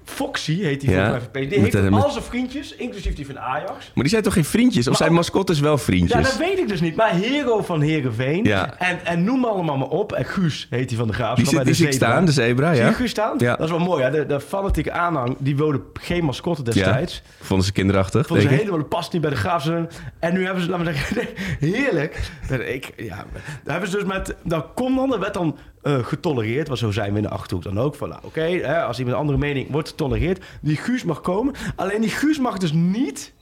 [0.04, 1.42] Foxy heet die Ja, van.
[1.48, 3.70] Die heeft met- al zijn vriendjes, inclusief die van Ajax.
[3.70, 4.82] Maar die zijn toch geen vriendjes?
[4.84, 6.22] Of Maar zijn mascottes wel Ja, vriendjes?
[6.22, 6.96] dat weet ik dus niet.
[6.96, 8.44] Maar Hero van Herenveen.
[8.44, 8.78] Ja.
[8.78, 10.12] En, en noem allemaal maar op.
[10.12, 11.36] En Guus heet die van de Graafschap.
[11.36, 12.08] Die, zit, die de zie Zebra.
[12.08, 12.92] staan, de zebra, Zie je ja.
[12.94, 13.34] Guus staan?
[13.38, 13.56] Ja.
[13.56, 14.02] Dat is wel mooi.
[14.02, 14.10] Hè?
[14.10, 17.22] De, de fanatieke aanhang, die wilde geen mascotte destijds.
[17.40, 19.90] Vonden ze kinderachtig, Vonden ze helemaal, past niet bij de Graafschap.
[20.18, 21.26] En nu hebben ze, laten we zeggen,
[21.70, 22.30] heerlijk.
[22.66, 23.16] Ik, ja,
[23.64, 26.66] daar hebben ze dus met, dat kon dan, dat werd dan eh, getolereerd.
[26.66, 27.95] Want zo zijn we in de Achterhoek dan ook.
[27.95, 30.45] Van, nou, oké, als iemand een andere mening wordt getolereerd.
[30.61, 31.55] Die Guus mag komen.
[31.77, 33.33] Alleen die Guus mag dus niet...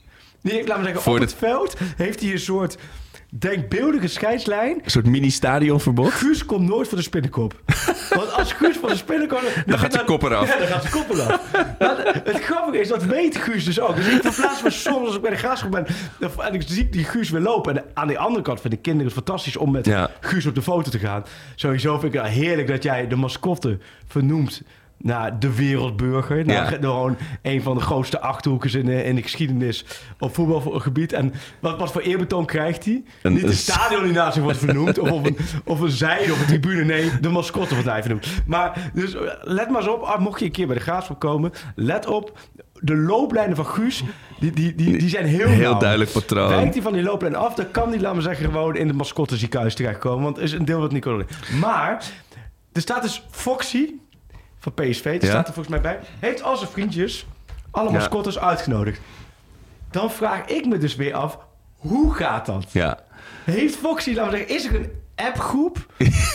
[0.41, 2.77] Die heeft, laten we zeggen, Voor op het veld heeft hij een soort
[3.39, 4.79] denkbeeldige scheidslijn.
[4.83, 6.11] Een soort mini-stadionverbod.
[6.11, 7.61] Guus komt nooit voor de spinnenkop.
[8.17, 9.41] Want als Guus voor de spinnenkop...
[9.65, 10.47] Dan, gaat zijn kop eraf.
[10.53, 11.51] Ja, dan gaat zijn kop eraf.
[11.79, 13.95] Maar het grappige is, dat weet Guus dus ook.
[13.95, 15.85] Dus ik verplaats me soms als ik bij de graafschap ben...
[16.19, 17.77] dan- en ik zie die Guus weer lopen.
[17.77, 20.09] En aan de andere kant vinden kinderen het fantastisch om met Ja.
[20.19, 21.23] Guus op de foto te gaan.
[21.55, 23.77] Sowieso vind ik het heerlijk dat jij de mascotte
[24.07, 24.61] vernoemt
[25.03, 26.45] naar de wereldburger.
[26.45, 26.77] Naar Ja.
[26.79, 29.85] gewoon een van de grootste achterhoekers in de, in de geschiedenis
[30.19, 31.13] op voetbalgebied.
[31.13, 33.03] En wat, wat voor eerbetoon krijgt hij?
[33.21, 34.99] Een- Niet een de stadion die naast zich wordt vernoemd.
[34.99, 36.83] of, of, een, of een zijde of een tribune.
[36.83, 38.27] Nee, de mascotte wordt hij vernoemd.
[38.45, 40.01] Maar dus let maar eens op.
[40.01, 41.51] ah, Mocht je een keer bij de Graafschap komen.
[41.75, 42.39] Let op.
[42.83, 44.03] De looplijnen van Guus,
[44.39, 45.79] die, die, die, die zijn heel Heel nauw.
[45.79, 46.49] duidelijk patroon.
[46.49, 48.97] Wijkt hij van die looplijn af, dan kan die, laten we zeggen, gewoon in het
[48.97, 50.23] mascotteziekenhuis terechtkomen.
[50.23, 51.25] Want is een deel wat niet kan.
[51.59, 52.03] Maar
[52.71, 53.89] er staat dus Foxy
[54.61, 55.27] van PSV, die Ja.
[55.29, 57.25] staat er volgens mij bij, heeft al zijn vriendjes,
[57.71, 57.95] alle Ja.
[57.97, 58.99] mascottes uitgenodigd.
[59.91, 61.37] Dan vraag ik me dus weer af,
[61.75, 62.65] hoe gaat dat?
[62.71, 62.99] Ja.
[63.43, 65.85] Heeft Foxy, laten we zeggen, is er een appgroep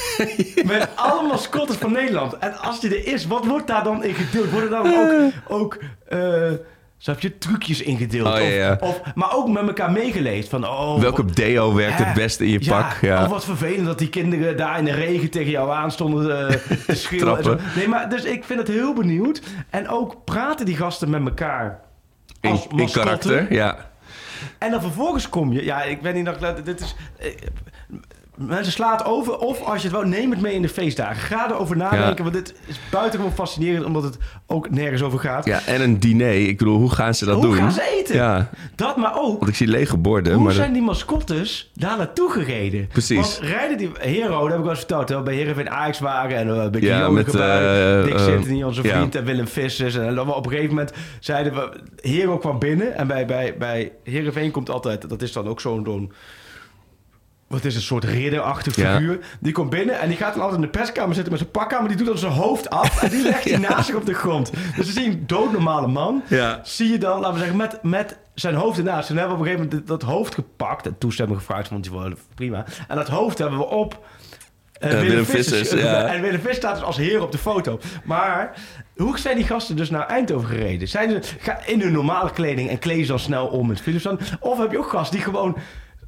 [0.72, 2.38] met alle mascottes van Nederland?
[2.38, 4.50] En als die er is, wat wordt daar dan in gedeeld?
[4.50, 6.52] Worden dan ook, ook eh,
[6.98, 8.26] zo heb je trucjes ingedeeld?
[8.26, 8.76] Oh, ja, ja.
[8.80, 10.48] Of, of, maar ook met elkaar meegeleefd.
[10.48, 12.04] Van, oh, Welke deo werkt Hè?
[12.04, 12.98] het beste in je pak?
[13.00, 13.24] Ja.
[13.24, 16.56] Oh, wat vervelend dat die kinderen daar in de regen tegen jou aan stonden eh,
[16.86, 17.60] te schreeuwen.
[17.76, 19.42] Nee, maar dus ik vind het heel benieuwd.
[19.70, 21.80] En ook praten die gasten met elkaar
[22.40, 22.98] in, als in mascotte.
[22.98, 23.90] karakter, ja.
[24.58, 25.64] En dan vervolgens kom je...
[25.64, 26.64] Ja, ik weet niet ik...
[26.64, 26.94] Dit is...
[28.38, 29.38] eh, Mensen slaan het over.
[29.38, 31.16] Of als je het wou, neem het mee in de feestdagen.
[31.22, 32.24] Ga erover nadenken.
[32.24, 32.30] Ja.
[32.30, 33.84] Want dit is buitengewoon fascinerend.
[33.84, 35.44] Omdat het ook nergens over gaat.
[35.44, 35.60] ja.
[35.66, 36.48] En een diner.
[36.48, 37.54] Ik bedoel, hoe gaan ze dat Hoe doen?
[37.54, 38.14] gaan ze eten?
[38.14, 39.38] Ja, Dat maar ook.
[39.38, 40.34] want ik zie lege borden.
[40.34, 42.86] Hoe maar zijn die mascottes daar naartoe gereden?
[42.88, 43.16] Precies.
[43.16, 43.90] Want rijden die...
[43.98, 45.08] Hero, dat heb ik wel eens verteld.
[45.08, 46.36] Hè, bij Heerenveen Ajax waren.
[46.36, 48.14] En uh, bij Ja, met, eh, Dick
[48.58, 48.96] eh, onze ja.
[48.96, 49.14] vriend.
[49.14, 49.94] En Willem Vissers.
[49.96, 51.70] En dan op een gegeven moment zeiden we...
[52.00, 52.96] Hero kwam binnen.
[52.96, 55.08] En bij, bij, bij Heerenveen komt altijd...
[55.08, 55.84] Dat is dan ook zo'n...
[55.84, 56.12] zo'n
[57.46, 58.92] wat is een soort ridderachtig Ja.
[58.96, 59.18] figuur.
[59.40, 61.72] Die komt binnen en die gaat dan altijd in de perskamer zitten met zijn pak
[61.72, 61.78] aan.
[61.78, 64.14] Maar die doet dan zijn hoofd af en die legt hij naast zich op de
[64.14, 64.50] grond.
[64.76, 66.60] Dus dan zie je een doodnormale man Ja.
[66.62, 69.10] zie je dan, laten we zeggen, met, met zijn hoofd ernaast.
[69.10, 70.86] En hebben we op een gegeven moment dat hoofd gepakt.
[70.86, 72.64] En toestemming gevraagd, vond hij wel prima.
[72.88, 74.06] En dat hoofd hebben we op...
[74.78, 76.06] eh, Eh, Willem Vissers, ja.
[76.06, 77.80] En Willem Vissers staat dus als heer op de foto.
[78.04, 78.52] Maar
[78.96, 80.88] hoe zijn die gasten dus naar Eindhoven gereden?
[80.88, 84.18] Zijn ze in hun normale kleding en kleden ze dan snel om met Philipsson?
[84.40, 85.56] Of heb je ook gasten die gewoon...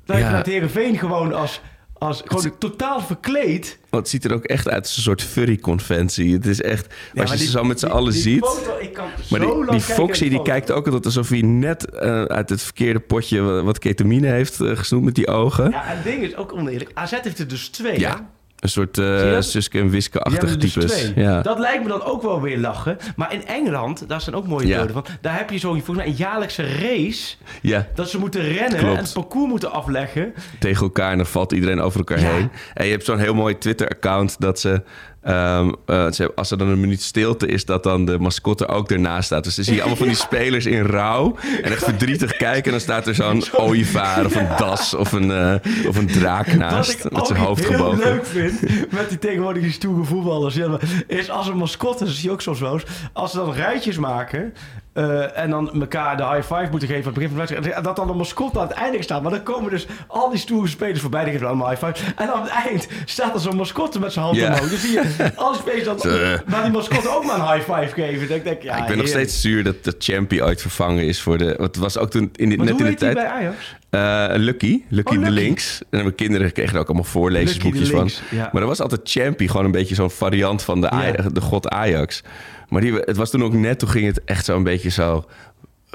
[0.08, 0.28] Lijkt Ja.
[0.30, 1.60] naar het Heerenveen gewoon als...
[2.00, 3.78] Als gewoon totaal verkleed.
[3.90, 6.32] Want het ziet er ook echt uit als een soort furry-conventie.
[6.32, 8.44] Het is echt, Ja, als je die- ze zo met z'n allen die ziet...
[8.46, 9.40] foto, ik kan Maar
[9.70, 10.42] die, Foxy die foto.
[10.42, 14.76] kijkt ook altijd alsof hij net eh, uit het verkeerde potje wat- ketamine heeft uh,
[14.76, 15.70] gesnoept met die ogen.
[15.70, 16.90] Ja, en het ding is ook oneerlijk.
[16.94, 17.98] AZ heeft er dus twee.
[17.98, 18.28] Ja,
[18.58, 19.40] een soort uh?
[19.40, 21.12] Suske en er dus types.
[21.14, 21.40] ja.
[21.42, 22.96] Dat lijkt me dan ook wel weer lachen.
[23.16, 24.76] Maar in Engeland, daar zijn ook mooie Ja.
[24.76, 25.04] beelden van.
[25.20, 27.34] Daar heb je zo volgens mij een jaarlijkse race.
[27.62, 28.96] ja, Dat ze moeten rennen Klopt.
[28.96, 30.34] en het parcours moeten afleggen.
[30.58, 32.50] tegen elkaar en dan valt iedereen over elkaar heen.
[32.74, 34.82] En je hebt zo'n heel mooi Twitter-account dat ze,
[35.22, 39.24] ehm, eh, als er dan een minuut stilte is, dat dan de mascotte ook ernaast
[39.26, 39.44] staat.
[39.44, 42.64] Dus dan zie je allemaal van die spelers in rouw en echt verdrietig kijken.
[42.64, 46.46] En dan staat er zo'n ooievaar of een das of een, eh, of een draak
[46.54, 47.98] naast Wat ik met zijn hoofd heel gebogen.
[47.98, 48.60] leuk vind
[48.92, 50.58] met die tegenwoordige stoere voetballers.
[51.06, 52.84] is als een mascotte, dat zie je ook soms wel eens.
[53.12, 54.54] Als ze dan rijtjes maken.
[54.98, 57.76] Eh, en dan elkaar de high five moeten geven aan het begin van de wedstrijd.
[57.76, 59.22] en Dat dan een mascotte aan het einde staat.
[59.22, 61.24] Maar dan komen dus al die stoere spelers voorbij.
[61.24, 62.12] Die geven allemaal high five.
[62.16, 64.46] En aan het eind staat er zo'n mascotte met zijn hand Ja.
[64.46, 64.68] omhoog.
[64.70, 65.98] Dan zie je al die spelers dan
[66.46, 68.28] naar die mascotte ook maar een high five geven.
[68.28, 71.20] Dan denk ik, ja, ik ben nog steeds zuur dat de Champy ooit vervangen is
[71.20, 71.44] voor de.
[71.44, 73.14] Want het was ook toen in, Maar net in de tijd.
[73.14, 73.76] bij Ajax?
[73.90, 75.30] Eh, Lucky, Lucky Oh, de.
[75.30, 75.80] Links.
[75.90, 78.10] En mijn kinderen kregen er ook allemaal voorlezersboekjes de van.
[78.30, 78.48] Ja.
[78.52, 81.28] Maar er was altijd Champy, gewoon een beetje zo'n variant van de, Ja.
[81.32, 82.22] de god Ajax.
[82.68, 85.24] Maar die, het was toen ook net, toen ging het echt zo een beetje zo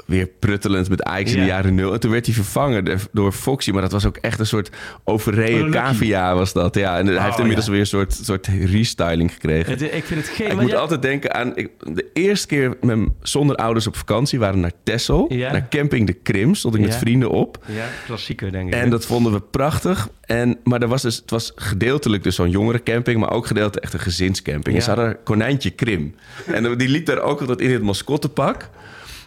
[0.04, 1.46] weer pruttelend met Ajax in de Ja.
[1.46, 1.92] jaren nul.
[1.92, 3.70] En toen werd hij vervangen door Foxy.
[3.70, 4.70] Maar dat was ook echt een soort
[5.04, 6.74] overreden cavia was dat.
[6.74, 7.70] Ja, en hij heeft Oh, inmiddels ja.
[7.72, 9.72] weer een soort, soort restyling gekregen.
[9.72, 10.38] Het- ik vind het.
[10.48, 11.52] Ik moet jij- altijd denken aan...
[11.56, 15.32] Ik, de eerste keer met, zonder ouders op vakantie waren naar Texel.
[15.32, 15.52] Ja.
[15.52, 16.54] Naar camping De Krim.
[16.54, 17.64] Stond ik met vrienden op.
[17.66, 18.74] Ja, klassieker denk ik.
[18.74, 20.08] En dat vonden we prachtig.
[20.20, 23.20] En, maar er was dus, het was gedeeltelijk dus zo'n jongerencamping...
[23.20, 24.76] maar ook gedeeltelijk echt een gezinscamping.
[24.76, 26.14] En ze hadden konijntje Krim.
[26.46, 28.68] en die liep daar ook altijd in het mascottepak.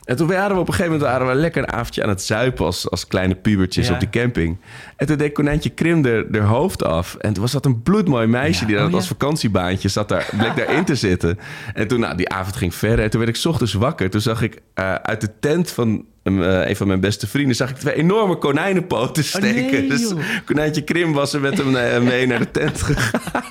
[0.07, 2.21] En toen waren we op een gegeven moment waren we lekker een avondje aan het
[2.21, 2.65] zuipen...
[2.65, 3.93] als, als kleine pubertjes Ja.
[3.93, 4.57] op die camping.
[4.95, 7.15] En toen deed konijntje Krim er, er hoofd af.
[7.15, 8.61] En toen was dat een bloedmooi meisje...
[8.61, 8.67] Ja.
[8.67, 9.09] die Oh, als ja.
[9.09, 11.39] vakantiebaantje zat daar, bleek daarin te zitten.
[11.73, 12.99] En toen, nou, die avond ging verder.
[13.05, 14.09] En toen werd ik ochtends wakker.
[14.09, 17.55] Toen zag ik eh, uit de tent van een, eh, een van mijn beste vrienden...
[17.55, 19.89] zag ik twee enorme konijnenpoten Oh, nee, steken.
[19.89, 20.13] dus
[20.45, 23.43] konijntje Krim was er met hem eh, mee naar de tent gegaan.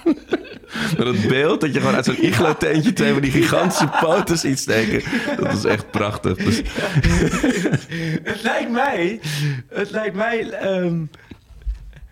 [0.96, 2.92] Maar dat beeld, dat je gewoon uit zo'n iglo-tentje...
[2.92, 5.02] twee van die gigantische poten ziet steken...
[5.36, 6.36] dat was echt prachtig.
[6.36, 6.56] Dus,
[8.30, 9.20] Het lijkt mij...
[9.68, 10.50] Het lijkt mij...
[10.50, 10.98] ehm,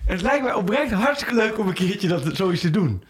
[0.06, 3.02] het lijkt mij oprecht hartstikke leuk om een keertje dat zoiets te doen.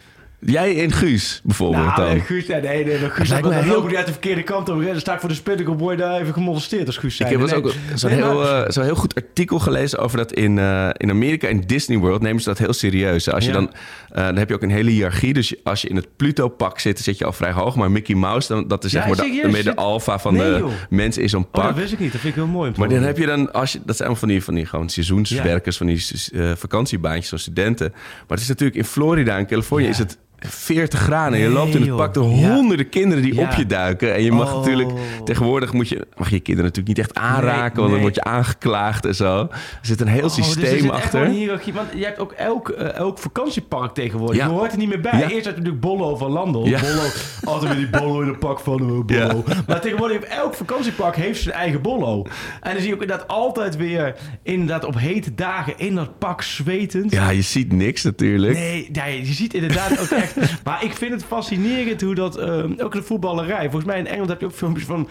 [0.46, 2.08] Jij en Guus bijvoorbeeld Nou, dan.
[2.08, 4.68] nee, Guus, nee, nee, nee, Guus, lijkt dan, heel- lopen die uit de verkeerde kant
[4.68, 4.84] op.
[4.84, 7.38] Dan sta ik voor de word je daar even gemolesteerd als Guus Ik zei.
[7.38, 10.32] heb Nee, ook zo'n nee, heel, maar- eh, zo'n heel goed artikel gelezen over dat
[10.32, 13.30] in, eh, in Amerika, in Disney World, nemen ze dat heel serieus.
[13.30, 13.56] Als je Ja.
[13.56, 13.72] dan,
[14.10, 15.32] eh, dan heb je ook een hele hiërarchie.
[15.34, 17.76] Dus als je in het Pluto-pak zit, dan zit je al vrij hoog.
[17.76, 20.52] Maar Mickey Mouse, dan, dat is zeg Ja, maar de, de Zit- alfa van Nee,
[20.52, 20.70] de joh.
[20.90, 21.64] mensen in zo'n Oh, pak.
[21.64, 22.12] dat wist ik niet.
[22.12, 22.72] Dat vind ik heel mooi.
[22.76, 24.88] Maar dan heb je dan, als je, dat zijn allemaal van die, van die gewoon
[24.88, 27.90] seizoenswerkers, van die eh, vakantiebaantjes van studenten.
[27.92, 29.90] Maar het is natuurlijk in Florida en Californië Ja.
[29.90, 30.18] is het
[30.48, 31.32] 40 graden.
[31.32, 32.54] en je Nee, loopt in het pak door Ja.
[32.54, 34.14] honderden kinderen die op je duiken.
[34.14, 34.58] En je mag Oh.
[34.58, 34.90] natuurlijk,
[35.24, 38.00] tegenwoordig moet je, mag je kinderen natuurlijk niet echt aanraken, want dan nee.
[38.00, 39.38] word je aangeklaagd en zo.
[39.40, 39.48] Er
[39.82, 41.26] zit een heel Oh, dus er systeem echt achter.
[41.26, 41.72] hiërarchie.
[41.72, 44.36] Want je hebt ook elk, eh, elk vakantiepark tegenwoordig.
[44.36, 45.12] Je hoort er niet meer bij.
[45.12, 46.62] Eerst had je natuurlijk Bollo van Landel.
[46.62, 47.02] Bollo,
[47.44, 49.44] altijd weer die Bollo in een pak van uh, Bollo.
[49.66, 52.22] Maar tegenwoordig heeft elk vakantiepark heeft zijn eigen Bollo.
[52.60, 56.42] En dan zie je ook inderdaad altijd weer inderdaad op hete dagen in dat pak
[56.42, 57.12] zwetend.
[57.12, 58.52] Ja, je ziet niks natuurlijk.
[58.54, 60.33] Nee, ja, je ziet inderdaad ook echt.
[60.64, 62.36] Maar ik vind het fascinerend hoe dat.
[62.36, 63.62] ehm, ook in de voetballerij.
[63.62, 65.08] Volgens mij in Engeland heb je ook filmpjes van.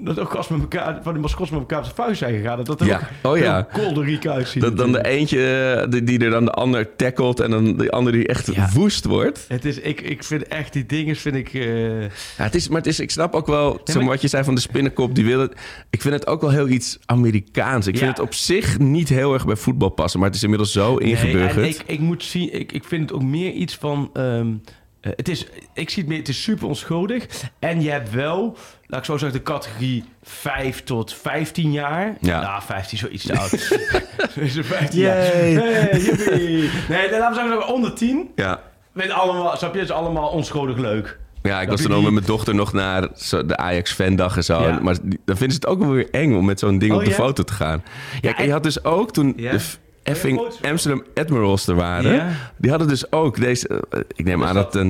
[0.00, 0.98] Dat ook als met elkaar.
[1.02, 2.56] van die mascots met elkaar op de vuist zijn gegaan.
[2.56, 3.00] Dat dat er Ja.
[3.22, 3.62] ook Oh ja.
[3.72, 4.62] kolderiek uitziet.
[4.62, 7.90] Dat dan de eentje eh, die, die er dan de ander tackelt en dan de
[7.90, 8.68] ander die echt Ja.
[8.74, 9.44] woest wordt.
[9.48, 11.54] Het is, ik, ik vind echt die dingen, vind ik...
[11.54, 14.22] eh, Ja, het is, maar het is, ik snap ook wel zeg maar, maar- wat
[14.22, 15.14] je zei van de spinnenkop.
[15.14, 15.50] Die willen,
[15.90, 17.86] ik vind het ook wel heel iets Amerikaans.
[17.86, 20.18] Ik vind het op zich niet heel erg bij voetbal passen.
[20.20, 21.66] Maar het is inmiddels zo ingeburgerd.
[21.66, 24.10] ik, ik moet zien, ik, ik vind het ook meer iets van...
[24.48, 27.26] ehm, eh, het is, ik zie het meer, het is super onschuldig.
[27.58, 32.16] En je hebt wel, laat ik zo zeggen, de categorie 5 tot 15 jaar.
[32.20, 32.40] Ja.
[32.40, 33.52] Nou, 15 is wel iets te oud.
[34.46, 35.16] Is er 15 jaar.
[35.16, 35.52] Yay.
[35.54, 36.70] Hey, jippie.
[36.88, 38.30] Nee, dan laten we zeggen, onder 10.
[38.34, 38.60] ja.
[38.92, 41.18] Weet allemaal, snap je, het is allemaal onschuldig leuk.
[41.42, 44.60] ja, ik was dan ook met mijn dochter nog naar zo, de Ajax-fandag en zo.
[44.62, 44.78] Ja.
[44.80, 44.94] Maar
[45.24, 47.10] dan vinden ze het ook wel weer eng om met zo'n ding Oh, op de
[47.10, 47.16] ja?
[47.16, 47.82] foto te gaan.
[48.20, 49.50] Ja, en en- je had dus ook toen Ja?
[49.52, 49.78] de f-
[50.08, 50.40] effing?
[50.62, 52.14] Amsterdam Admirals er waren.
[52.14, 52.28] Ja?
[52.56, 53.68] Die hadden dus ook deze...
[53.90, 54.86] eh, ik neem aan dat een...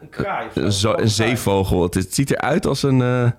[0.00, 0.90] Een kraai of Een, zo.
[0.92, 1.82] zo- een zeevogel.
[1.82, 3.30] Het, het ziet eruit als een eh,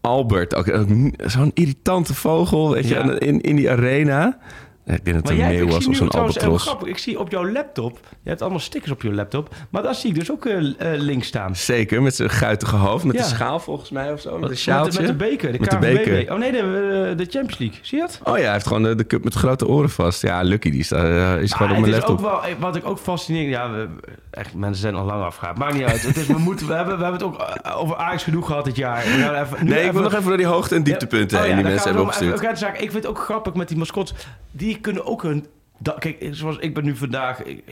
[0.00, 0.54] Albert.
[0.54, 3.18] Ook, ook n- Zo'n irritante vogel, weet je, Ja.
[3.18, 4.38] in, in die arena.
[4.88, 6.62] Ik denk dat het een meeuw was of zo'n albatros.
[6.62, 6.88] grappig.
[6.88, 10.10] Ik zie op jouw laptop, je hebt allemaal stickers op je laptop, maar daar zie
[10.10, 11.56] ik dus ook eh eh, links staan.
[11.56, 13.22] Zeker, met zijn guitige hoofd, met Ja.
[13.22, 15.00] de schaal volgens mij of zo, met een Met, de- sjaaltje.
[15.00, 16.32] met de beker, de Met de beker.
[16.32, 17.78] Oh nee, de, eh, de Champions League.
[17.82, 18.20] Zie je dat?
[18.24, 20.22] Oh ja, hij heeft gewoon de, de cup met grote oren vast.
[20.22, 22.30] Ja, Lucky, die staat, eh, is gewoon Maar op mijn is ook laptop.
[22.30, 23.50] wel, eh, wat ik ook fascinerend...
[23.50, 23.86] Ja,
[24.38, 25.54] echt, mensen zijn al lang afgegaan.
[25.58, 26.02] Maakt niet uit.
[26.02, 28.64] Het is, we, moeten, we, hebben, we hebben het ook eh, over Ajax genoeg gehad
[28.64, 29.02] dit jaar.
[29.42, 31.56] Even, nu Nee, ik wil nog even door die hoogte- en dieptepunten Oh heen ja,
[31.56, 32.42] die mensen hebben opgestuurd.
[32.42, 32.72] even-.
[32.74, 34.14] Ik vind het ook grappig met die mascots.
[34.50, 35.46] Die kunnen ook een...
[35.78, 37.42] da- kijk, zoals ik ben nu vandaag...
[37.42, 37.62] Ik,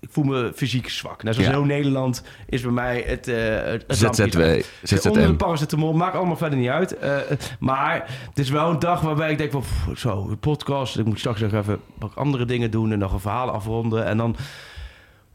[0.00, 1.22] ik voel me fysiek zwak.
[1.22, 1.54] Net zoals Ja.
[1.56, 3.28] heel Nederland is bij mij het...
[3.28, 4.40] eh het, ZZW,
[4.82, 5.08] ZZM.
[5.08, 6.98] Onder de paracetamol, maakt allemaal verder niet uit.
[6.98, 7.16] Eh,
[7.60, 9.60] maar het is wel een dag waarbij ik denk van...
[9.60, 10.98] pff, zo, podcast.
[10.98, 12.92] Ik moet straks nog even wat andere dingen doen...
[12.92, 14.04] en nog een verhaal afronden.
[14.06, 14.36] En dan...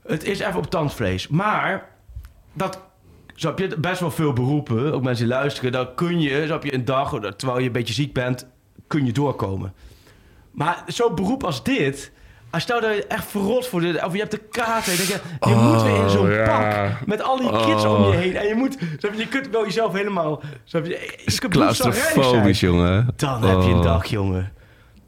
[0.07, 1.27] Het is even op tandvlees.
[1.27, 1.89] Maar
[2.53, 2.79] dat...
[3.35, 6.73] Snap je, best wel veel beroepen, ook mensen die luisteren, dan kun je, snap je,
[6.73, 8.47] een dag, terwijl je een beetje ziek bent,
[8.87, 9.73] kun je doorkomen.
[10.51, 12.11] Maar zo'n beroep als dit,
[12.49, 15.05] als je nou daar echt verrot voor dit, of je hebt de kaart, en je,
[15.07, 16.43] je Oh, moet weer in zo'n ja.
[16.45, 18.05] pak met al die kids Oh.
[18.05, 18.35] om je heen.
[18.35, 22.71] En je moet, snap je, je kunt wel jezelf helemaal, snap je, je claustrofobisch, zijn.
[22.73, 23.07] jongen.
[23.15, 23.83] Dan heb je een Oh.
[23.83, 24.51] dag, jongen.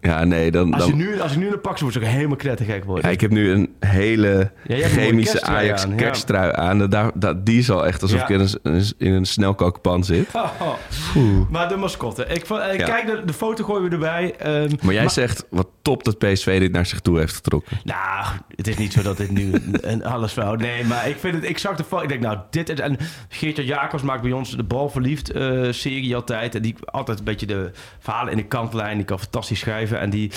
[0.03, 0.73] Ja, nee, dan...
[0.73, 2.83] Als je dan nu, als je nu een pak zou worden, zou ik helemaal knettergek
[2.83, 3.05] worden.
[3.05, 6.53] ja, ik heb nu een hele Ja, chemische Ajax aan, ja.
[6.53, 6.89] aan.
[6.89, 10.29] Daar, daar, die is al echt alsof ik in een, in een snelkookpan zit.
[10.33, 11.49] Oh.
[11.49, 12.25] Maar de mascotte.
[12.25, 12.85] Ik, eh.
[12.85, 14.35] Kijk, de, de foto gooien we erbij.
[14.37, 17.77] Ehm, Maar jij zegt, wat top dat PSV dit naar zich toe heeft getrokken.
[17.83, 18.25] Nou,
[18.55, 19.51] het is niet zo dat dit nu
[19.81, 20.59] een alles fout.
[20.59, 21.49] Nee, maar ik vind het.
[21.49, 22.03] Ik zag de foto.
[22.03, 22.79] Ik denk, nou, dit is.
[22.79, 22.97] En
[23.29, 26.55] Geertje Jacobs maakt bij ons de bal verliefd eh, serie altijd.
[26.55, 28.97] En die altijd een beetje de verhalen in de kantlijn.
[28.97, 29.92] Die kan fantastisch schrijven.
[29.99, 30.31] En die.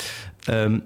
[0.45, 0.79] ehm,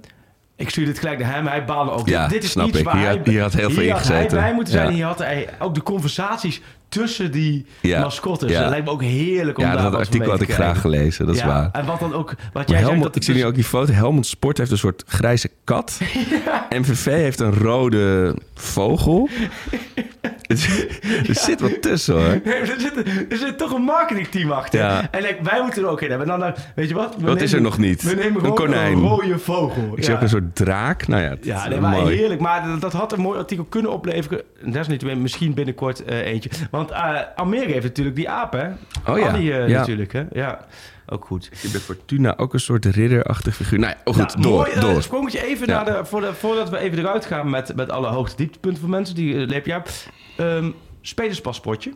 [0.57, 1.47] ik stuurde het gelijk naar hem.
[1.47, 2.09] Hij baalde ook.
[2.09, 2.85] Ja, dit, dit is snap iets ik.
[2.85, 4.87] waar Hier hij, had- hier had heel veel hij bij moeten zijn.
[4.89, 4.93] Ja.
[4.95, 6.61] Hier had hij ook de conversaties
[6.91, 8.01] tussen die Ja.
[8.01, 8.51] mascottes.
[8.51, 8.61] Ja.
[8.61, 11.35] Dat lijkt me ook heerlijk om Ja, daar dat artikel had ik graag gelezen, dat
[11.35, 11.69] is waar.
[11.73, 12.35] En wat dan ook.
[12.53, 13.93] Wat jij zegt, Helmond, dat ik zie nu ook die foto.
[13.93, 16.01] Helmond Sport heeft een soort grijze kat.
[16.71, 19.29] MVV heeft een rode vogel.
[21.29, 22.41] er zit wat tussen hoor.
[22.45, 22.97] Nee, er, zit,
[23.33, 24.81] er zit toch een marketingteam achter.
[25.11, 26.31] En like, wij moeten er ook in hebben.
[26.31, 27.17] En dan, dan, weet je wat?
[27.17, 28.03] We Wat is er nog niet?
[28.03, 28.93] We nemen Een konijn.
[28.93, 29.93] een rode vogel.
[29.95, 31.07] Ik zie ook een soort draak.
[31.07, 32.17] Nou ja, Ja, nee, maar mooi.
[32.17, 32.41] heerlijk.
[32.41, 34.43] Maar dat, dat had een mooi artikel kunnen opleveren.
[34.65, 36.51] Dat is niet misschien binnenkort eh, eentje.
[36.81, 38.69] Want uh, Almere heeft natuurlijk die aap, hè?
[39.13, 39.79] Oh ja, Annie, eh, ja.
[39.79, 40.25] natuurlijk, hè?
[40.33, 40.67] Ja,
[41.07, 41.49] ook goed.
[41.63, 43.79] Je bent Fortuna ook een soort ridderachtig figuur.
[43.79, 45.03] Nou ja, oh goed, Nou, door, mooi, eh, door.
[45.03, 45.83] sprongetje even Ja.
[45.83, 48.91] naar de, voor de, voordat we even eruit gaan met, met alle hoogte dieptepunten van
[48.91, 50.09] mensen die uh, leep je hebt.
[50.37, 50.71] Ehm,
[51.01, 51.93] spelerspaspoortje.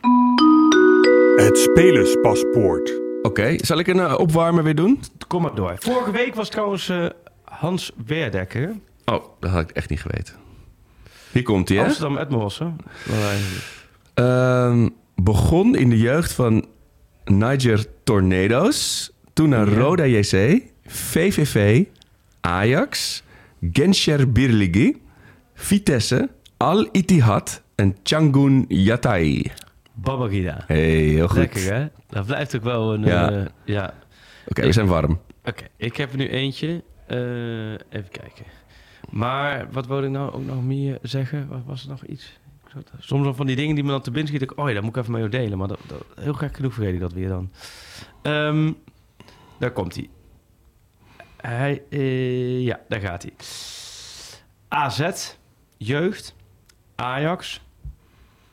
[1.37, 3.01] Het spelerspaspoort.
[3.23, 5.01] Oké, zal ik een eh, opwarmer weer doen?
[5.29, 5.75] Kom maar door.
[5.79, 6.93] Vorige week was trouwens
[7.45, 8.73] Hans Werdekker.
[9.05, 10.35] Oh, dat had ik echt niet geweten.
[11.33, 11.85] Hier komt hij, hè?
[11.85, 12.67] Amsterdam Edmos, hè?
[14.15, 16.65] Ehm, begon in de jeugd van
[17.25, 19.11] Niger Tornadoes.
[19.33, 19.69] Toen naar.
[19.69, 21.85] Roda JC, VVV,
[22.41, 23.23] Ajax,
[23.73, 25.03] Gensher Birligi,
[25.55, 29.51] Vitesse, Al Ittihad en Changun Yatai.
[29.93, 30.65] Babagida.
[30.67, 31.37] Hey, heel goed.
[31.39, 31.87] Lekker, hè?
[32.09, 33.05] Dat blijft ook wel een...
[33.05, 33.31] Ja.
[33.33, 33.95] eh, ja.
[34.49, 35.21] Oké, we zijn warm.
[35.45, 36.83] Oké, ik heb er nu eentje.
[37.07, 38.45] Eh, even kijken.
[39.11, 41.63] Maar wat wilde ik nou ook nog meer zeggen?
[41.67, 42.39] Was er nog iets?
[42.99, 44.51] Soms van die dingen die me dan te binnen schieten.
[44.51, 45.59] ik, Oh ja, daar moet ik even mee delen.
[45.59, 45.81] Maar dat,
[46.15, 47.51] heel gek genoeg vergeet ik dat weer dan.
[48.23, 48.73] Ehm,
[49.59, 50.09] daar komt hij.
[51.37, 53.33] Hij, eh, ja, daar gaat hij.
[54.69, 55.35] AZ,
[55.77, 56.35] jeugd,
[56.95, 57.61] Ajax.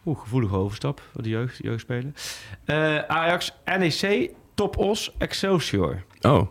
[0.06, 2.16] Oeh, gevoelige overstap voor de jeugd, jeugdspelen.
[2.66, 6.04] Eh, Ajax, NEC, Top Os, Excelsior.
[6.22, 6.48] Oh.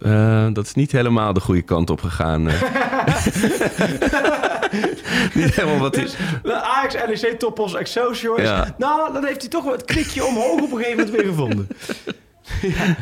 [0.00, 2.48] Eh, dat is niet helemaal de goede kant op gegaan.
[2.48, 2.62] eh.
[5.34, 6.02] niet helemaal wat is.
[6.02, 8.38] Dus de Ajax, NEC, Topos, Excelsior.
[8.38, 8.74] is- Ja.
[8.78, 11.68] Nou, dan heeft hij toch wel het klikje omhoog op een gegeven moment weer gevonden.
[12.76, 12.96] ja.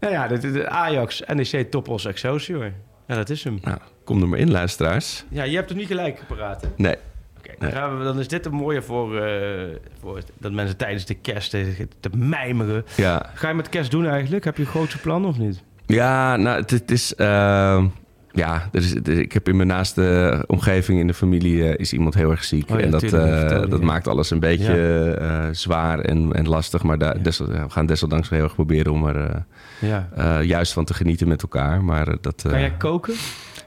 [0.00, 2.72] Nou ja, de, de- de Ajax, NEC, Topos, Excelsior.
[3.06, 3.58] Ja, dat is hem.
[3.62, 5.24] Nou, kom er maar in, luisteraars.
[5.28, 6.68] Ja, je hebt hem niet gelijk gepraat, hè?
[6.76, 6.96] Nee.
[7.38, 7.70] Oké,
[8.04, 9.62] dan, is dit een mooie voor, eh,
[10.00, 12.84] voor dat mensen tijdens de kerst te, te mijmeren.
[12.96, 14.44] Ja, Ga je met kerst doen eigenlijk?
[14.44, 15.62] Heb je een grootste plan of niet?
[15.88, 17.14] Ja nou, het, het is...
[17.14, 17.84] eh,
[18.32, 21.92] ja, er is, er- ik heb in mijn naaste omgeving in de familie eh, is
[21.92, 22.70] iemand heel erg ziek.
[22.70, 23.86] Oh ja, en dat, tuurlijk, dat eh, vertelde je, dat ja.
[23.86, 24.74] maakt alles een beetje
[25.20, 26.82] eh, zwaar en, en lastig.
[26.82, 29.44] Maar daar, we gaan desondanks heel erg proberen om er
[29.80, 30.08] Ja.
[30.42, 31.84] juist van te genieten met elkaar.
[31.84, 32.44] Maar dat...
[32.48, 33.14] Kan jij koken?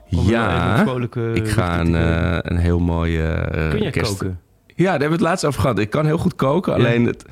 [0.07, 1.93] Ja, een ik ga een,
[2.51, 4.39] een heel mooie Kun jij kerst- koken?
[4.75, 5.79] Ja, daar hebben we het laatst over gehad.
[5.79, 7.25] Ik kan heel goed koken, alleen het,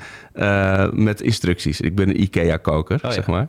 [0.94, 1.80] met instructies.
[1.80, 3.48] Ik ben een IKEA-koker, Oh, zeg maar.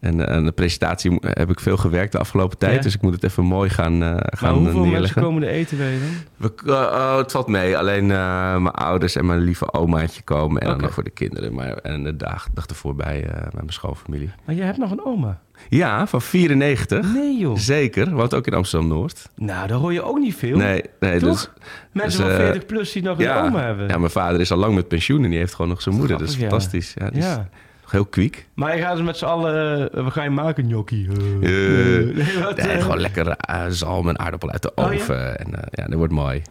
[0.00, 2.74] En eh, aan de presentatie mo- heb ik veel gewerkt de afgelopen tijd.
[2.74, 2.80] Ja.
[2.80, 5.22] Dus ik moet het even mooi gaan, eh, Maar gaan hoeveel mensen neerleggen.
[5.22, 5.98] komen er eten bij?
[6.36, 7.76] We, eh, oh, het valt mee.
[7.78, 10.60] Alleen eh, mijn ouders en mijn lieve omaatje komen.
[10.62, 11.54] En dan nog voor de kinderen.
[11.54, 14.30] Maar, en de dag, dag ervoor bij, eh, bij mijn schoonfamilie.
[14.44, 15.40] Maar jij hebt nog een oma.
[15.68, 17.12] Ja, van 94.
[17.14, 17.56] Nee joh.
[17.56, 18.10] Zeker.
[18.14, 19.28] Woont ook in Amsterdam-Noord.
[19.36, 20.56] Nou, daar hoor je ook niet veel.
[20.56, 21.18] Nee, nee.
[21.18, 21.30] Toch?
[21.30, 21.50] Dus,
[21.92, 23.88] Mensen dus, van eh, 40 plus die nog een oma hebben.
[23.88, 26.18] ja, mijn vader is al lang met pensioen en die heeft gewoon nog zijn moeder.
[26.18, 26.94] dat is fantastisch.
[26.98, 27.48] Ja, is Ja.
[27.90, 28.46] Heel kwiek.
[28.54, 29.90] Maar je gaat dus met z'n allen...
[29.92, 31.08] eh, we gaan je maken, gnocchi.
[31.08, 33.36] Eh, Eh, nee, wat, Nee, gewoon lekker
[33.68, 34.98] zalm en aardappel uit de Oh, ja?
[34.98, 35.38] oven.
[35.38, 36.42] En eh, ja, dat wordt mooi.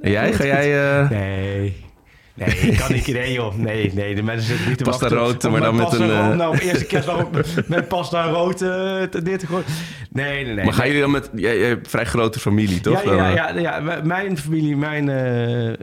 [0.00, 0.32] En jij?
[0.32, 0.68] Ga jij...
[1.10, 1.88] Nee.
[2.34, 3.06] Nee, ik kan niet.
[3.20, 3.54] Nee, joh.
[3.54, 4.14] Nee, nee.
[4.14, 5.18] De mensen zitten niet te Pasta wachten.
[5.26, 7.30] rood, om maar dan met pasta een, rood- Nou, op eerste kerstdag ook
[7.68, 9.64] met pasta rood te- dit te gooien.
[10.10, 10.64] Nee, nee, nee.
[10.64, 11.30] maar gaan jullie dan met...
[11.34, 13.02] Jij, jij vrij grote familie, toch?
[13.04, 14.00] Ja, ja, ja, ja, ja.
[14.04, 15.08] Mijn familie, mijn...
[15.08, 15.76] er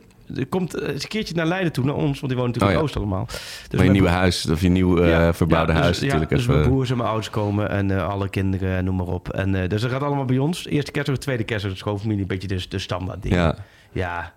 [0.49, 2.19] komt eh, eens een keertje naar Leiden toe, naar ons.
[2.19, 2.84] Want die wonen natuurlijk Oh, in ja.
[2.84, 3.25] Oost allemaal.
[3.69, 6.32] Dus mijn nieuwe huis, of je nieuw eh, verbouwde ja, dus- huis ja, natuurlijk.
[6.32, 9.30] Dus even, mijn broers en mijn ouders komen en eh, alle kinderen, noem maar op.
[9.30, 10.65] En, dus dat gaat allemaal bij ons.
[10.67, 13.34] Eerste kerst, tweede kerst, de schoonfamilie, een beetje de, de standaard ding.
[13.34, 13.55] ja.
[13.91, 14.34] Ja.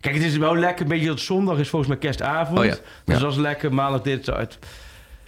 [0.00, 0.82] Kijk, het is wel lekker.
[0.82, 2.58] Een beetje dat zondag is volgens mij kerstavond.
[2.58, 2.74] Oh ja,
[3.04, 3.74] Dus dat is lekker.
[3.74, 4.58] Maandag dit uit.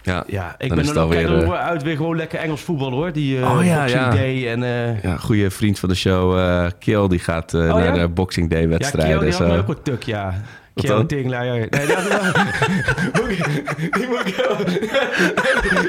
[0.03, 0.23] Ja.
[0.27, 2.91] Ja, ik Dan ben dan het ook kijken eh, uit weer gewoon lekker Engels voetbal
[2.91, 3.11] hoor.
[3.11, 4.09] Die eh Oh ja, Boxing ja.
[4.09, 4.63] Day en...
[4.63, 8.01] eh ja, goede vriend van de show, eh Kiel, die gaat Oh, naar ja?
[8.01, 9.19] de Boxing Day ja, wedstrijden.
[9.19, 10.33] Kiel, die had ook wat tuk, ja.
[10.73, 11.05] Wat Kiel?
[11.05, 11.45] Tinglaar.
[11.45, 12.33] Nee, die had
[13.21, 14.57] Moet ik- Die moet ik wel...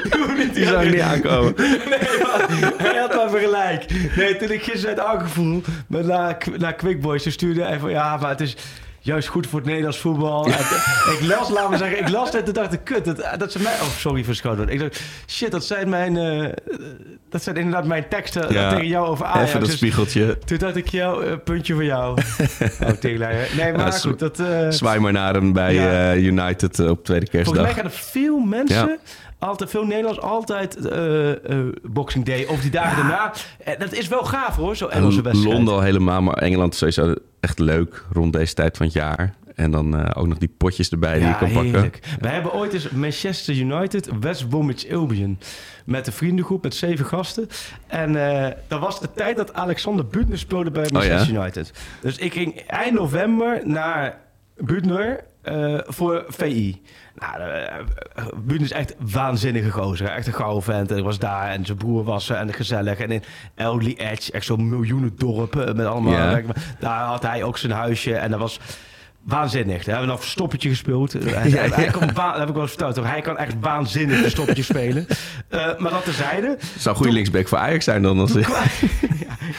[0.03, 1.53] Die moet niet Die zou niet aankomen.
[1.89, 3.85] Nee, man, hij had maar gelijk.
[4.15, 7.89] Nee, toen ik gisteren uit aangevoel met naar, naar Quick Boys, ze stuurde hij van
[7.89, 8.55] ja, maar het is
[9.03, 10.47] juist goed voor het Nederlands voetbal.
[11.19, 13.63] Ik las, laat me zeggen, ik las dit en dacht ik, kut, dat, dat zijn
[13.63, 13.75] mijn...
[13.81, 14.69] Oh, sorry voor schouder.
[14.69, 16.17] Ik dacht, shit, dat zijn mijn...
[16.17, 16.49] eh,
[17.29, 18.69] dat zijn inderdaad mijn teksten Ja.
[18.69, 19.47] tegen jou over Ajax.
[19.47, 20.37] Even dat Dus spiegeltje.
[20.45, 22.21] toen dacht ik, jou, eh, puntje voor jou.
[22.83, 23.47] oh, tegenleider.
[23.57, 24.39] Nee, maar Ja, goed, dat...
[24.39, 27.73] eh, Zwaai maar naar hem bij United op tweede Volgens mij kerstdag.
[27.75, 28.99] gaan er veel mensen.
[29.43, 33.33] Altijd veel Nederlands, altijd eh, eh, Boxing Day of die dagen daarna.
[33.63, 35.55] En dat is wel gaaf hoor, zo'n Engelse En wedstrijd.
[35.55, 39.33] Londen al helemaal, maar Engeland is sowieso echt leuk rond deze tijd van het jaar.
[39.55, 41.71] En dan eh, ook nog die potjes erbij die je kan pakken.
[41.71, 41.99] heerlijk.
[42.19, 45.39] We hebben ooit eens Manchester United, West Bromwich Albion.
[45.85, 47.47] Met een vriendengroep met zeven gasten.
[47.87, 51.41] En eh dat was de tijd dat Alexander Butner speelde bij Manchester Oh ja?
[51.41, 51.71] United.
[52.01, 54.17] Dus ik ging eind november naar
[54.57, 56.81] Butner eh, voor VI.
[57.15, 60.07] Nou, eh, Butner is echt waanzinnige gozer.
[60.07, 60.91] Echt een gouden vent.
[60.91, 62.99] En ik was daar en zijn broer was er en gezellig.
[62.99, 63.23] En in
[63.55, 66.41] Eldley Edge, echt zo'n miljoenen dorp eh, met allemaal...
[66.79, 68.59] Daar had hij ook zijn huisje en dat was...
[69.23, 69.75] Waanzinnig.
[69.77, 71.13] Daar hebben we nog verstoppertje gespeeld.
[71.13, 71.67] Hij, Ja, hij ja.
[71.67, 72.95] dat heb ik wel eens verteld.
[72.95, 75.07] Hij kan echt waanzinnig verstoppertje spelen.
[75.49, 76.57] Eh, maar dat terzijde.
[76.77, 78.19] Zou een goede linksback voor Ajax zijn dan.
[78.19, 78.41] Als, Ja.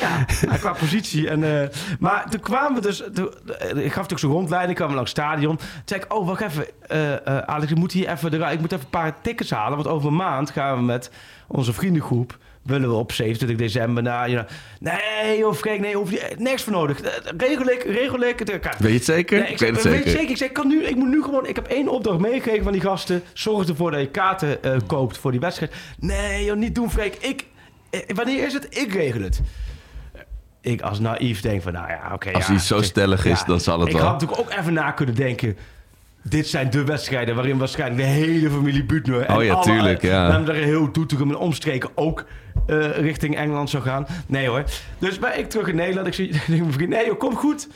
[0.01, 1.29] Ja, ja, qua positie.
[1.29, 3.03] En, eh, maar toen kwamen we dus...
[3.15, 5.57] Toen, ik gaf natuurlijk zo'n rondleiding, kwamen langs het stadion.
[5.57, 6.67] Toen zei ik, oh, wacht even.
[6.89, 8.33] eh, Alex, ik moet hier even.
[8.53, 9.77] Ik moet even een paar tickets halen.
[9.77, 11.11] Want over een maand gaan we met
[11.47, 12.39] onze vriendengroep...
[12.65, 14.31] willen we op 27 december naar...
[14.31, 14.57] You know,
[14.95, 17.01] nee, joh, Freek, nee, hoef je niks voor nodig.
[17.01, 18.39] Eh, Regel ik, regel ik.
[18.39, 19.39] Het- Weet je het zeker?
[19.41, 20.31] Nee, ik, weet het weet zeker.
[20.31, 21.47] Ik zeg, ik kan nu, ik moet nu gewoon.
[21.47, 23.23] Ik heb één opdracht meegekregen van die gasten.
[23.33, 25.75] Zorg ervoor dat je kaarten eh, koopt voor die wedstrijd.
[25.99, 27.15] Nee, joh, niet doen, Freek.
[27.21, 27.45] Ik,
[27.91, 28.67] eh, wanneer is het?
[28.79, 29.41] Ik regel het.
[30.61, 32.33] Ik als naïef denk van, nou ja, oké.
[32.33, 34.05] Als ja, hij zo stellig is, dan zal het ik wel.
[34.05, 35.57] had natuurlijk ook even na kunnen denken.
[36.23, 39.21] Dit zijn de wedstrijden waarin waarschijnlijk de hele familie Butner...
[39.21, 40.31] en Oh ja, alle- tuurlijk, ja.
[40.31, 42.25] Hebben er heel Doetinchem en omstreken ook
[42.67, 44.07] eh, richting Engeland zou gaan.
[44.27, 44.65] Nee hoor.
[44.99, 46.07] Dus ben ik terug in Nederland.
[46.07, 47.69] Ik zie mijn vriend, nee joh, kom goed.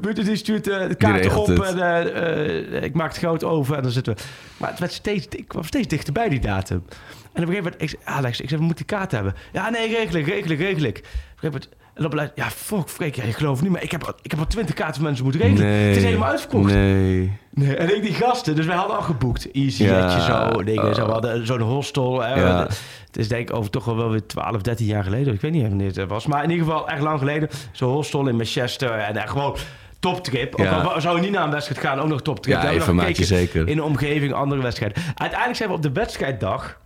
[0.00, 3.82] Butner die stuurt eh, de regelt op en eh, ik maak het goud over en
[3.82, 4.22] dan zitten we...
[4.56, 6.84] Maar het werd steeds, ik kwam steeds dichterbij die datum.
[6.88, 9.34] En op een gegeven moment, ik zei, Alex, ik zei, we moeten die kaart hebben.
[9.52, 10.98] Ja, nee, regel ik, regel ik, regel ik.
[10.98, 11.68] Op een gegeven moment,
[11.98, 14.40] en dan ja, fuck, Freek, ja, je gelooft niet, maar ik heb, al- ik heb
[14.40, 15.66] al twintig kaarten voor mensen moeten regelen.
[15.66, 15.86] Nee.
[15.88, 16.72] Het is helemaal uitverkocht.
[16.72, 17.32] Nee.
[17.50, 19.50] Nee, en ik die gasten, dus wij hadden al geboekt.
[19.52, 20.18] Easy Ja.
[20.50, 21.06] Zo, dingen zo.
[21.06, 22.22] We hadden zo'n hostel.
[22.22, 22.34] Hè.
[22.40, 22.62] Ja.
[23.06, 25.34] Het is denk ik over toch wel weer 12, 13 jaar geleden.
[25.34, 26.26] Ik weet niet even wanneer het was.
[26.26, 27.48] Maar in ieder geval echt lang geleden.
[27.72, 28.90] Zo'n hostel in Manchester.
[28.90, 29.56] En echt gewoon
[30.00, 30.52] toptrip.
[30.54, 30.80] Ook Ja.
[30.80, 32.62] al zou je niet naar een wedstrijd gaan, ook nog toptrip.
[32.62, 33.68] Ja, even maak je zeker.
[33.68, 35.02] In de omgeving, andere wedstrijden.
[35.14, 36.78] Uiteindelijk zijn we op de wedstrijddag...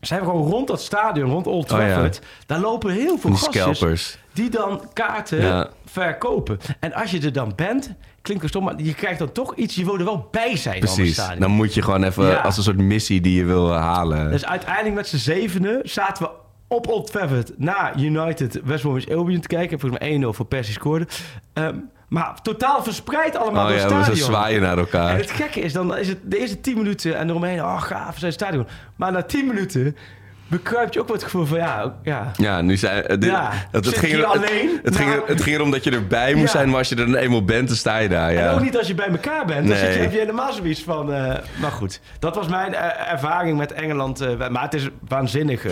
[0.00, 1.86] Zijn we gewoon rond dat stadion, rond Old Oh ja.
[1.86, 2.20] Trafford.
[2.46, 4.18] Daar lopen heel veel gastjes scalpers.
[4.32, 5.68] die dan kaarten Ja.
[5.84, 6.58] verkopen.
[6.80, 7.92] En als je er dan bent,
[8.22, 9.74] klinkt het stom, maar je krijgt dan toch iets.
[9.74, 10.80] Je wil er wel bij zijn.
[10.80, 11.12] dan Precies.
[11.14, 11.40] stadion.
[11.40, 12.36] Dan moet je gewoon even Ja.
[12.40, 14.30] als een soort missie die je wil eh, halen.
[14.30, 16.30] Dus uiteindelijk met z'n zevenen zaten we
[16.68, 19.80] op Old Trafford naar United West Bromwich Albion te kijken.
[19.80, 21.06] Volgens mij 1-0 voor Persie scoorde.
[21.52, 21.74] Ehm,
[22.08, 24.16] maar totaal verspreid allemaal oh door ja, het we stadion.
[24.16, 25.16] zo zwaaien naar En elkaar.
[25.16, 28.32] het gekke is, dan is het de eerste 10 minuten en eromheen, oh gaaf, zijn
[28.32, 28.66] stadion.
[28.96, 29.96] Maar na 10 minuten
[30.48, 32.30] bekruipt je ook wat het gevoel van, ja, ja.
[32.36, 33.02] Ja, nu zijn...
[33.06, 35.84] eh, dit- Ja, het, het, ging, er- alleen, het, ging, er- het ging erom dat
[35.84, 36.58] je erbij moest Ja.
[36.58, 38.28] zijn, maar als je er dan eenmaal bent, dan sta je daar.
[38.28, 38.52] En Ja.
[38.52, 39.58] ook niet als je bij elkaar bent.
[39.68, 39.84] Dan Nee.
[39.86, 41.12] zit je, heb je helemaal zoiets van...
[41.12, 44.48] eh, maar goed, dat was mijn eh, ervaring met Engeland.
[44.50, 45.64] maar het is waanzinnig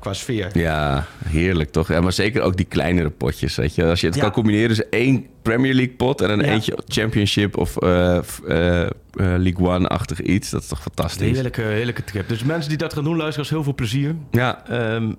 [0.00, 0.58] qua sfeer.
[0.58, 1.88] Ja, heerlijk toch?
[1.88, 3.84] Ja, maar zeker ook die kleinere potjes, weet je.
[3.84, 4.22] Als je het Ja.
[4.22, 6.52] kan combineren, dus één Premier League pot en een Ja.
[6.52, 10.50] eentje Championship of eh, eh, eh, League One-achtig iets.
[10.50, 11.30] Dat is toch Een fantastisch?
[11.32, 12.28] heerlijke, heerlijke trip.
[12.28, 14.14] Dus mensen die dat gaan doen, luisteren, als heel veel plezier.
[14.30, 15.12] Ja, Ehm,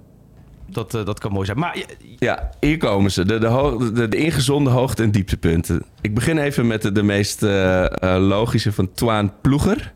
[0.69, 1.59] dat, dat kan mooi zijn.
[1.59, 1.77] Maar
[2.19, 3.25] ja, hier komen ze.
[3.25, 5.83] De, de, de, de ingezonde hoogte- en dieptepunten.
[6.01, 7.41] Ik begin even met de, de meest
[8.01, 9.93] logische van Twaan Ploeger.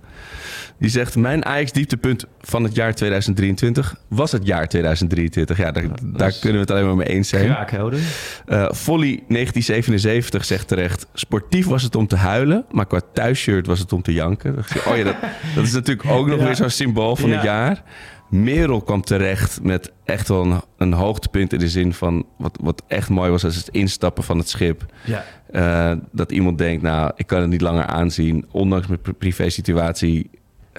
[0.80, 5.58] Die zegt, mijn Ajax-dieptepunt van het jaar 2023 was het jaar 2023.
[5.58, 7.50] Ja, daar, kunnen we het alleen maar mee eens zijn.
[7.50, 8.00] graag houden.
[8.46, 11.08] Eh Folly 1977 zegt terecht...
[11.14, 14.56] sportief was het om te huilen, maar qua thuisshirt was het om te janken.
[14.88, 15.16] Oh ja, dat,
[15.56, 16.46] dat is natuurlijk ook nog Ja.
[16.46, 17.84] weer zo'n symbool van het jaar.
[18.30, 22.26] Merel kwam terecht met echt wel een, een hoogtepunt in de zin van...
[22.38, 24.86] Wat, wat echt mooi was, is het instappen van het schip.
[25.06, 25.24] Ja.
[25.52, 28.46] Eh, dat iemand denkt, nou, ik kan het niet langer aanzien.
[28.52, 30.30] Ondanks mijn pri- privé-situatie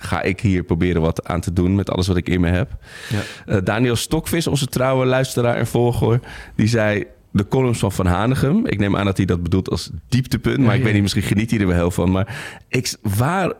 [0.00, 2.70] ga ik hier proberen wat aan te doen met alles wat ik in me heb.
[3.08, 3.52] Ja.
[3.54, 6.20] Eh, Daniel Stokvis, onze trouwe luisteraar en volger,
[6.54, 7.04] die zei...
[7.30, 8.66] De columns van Van Hanegem.
[8.66, 10.58] Ik neem aan dat hij dat bedoelt als dieptepunt.
[10.58, 12.10] Maar Ja, ik weet niet, misschien geniet hij er wel heel van.
[12.10, 12.36] Maar
[12.68, 13.52] ik, waar,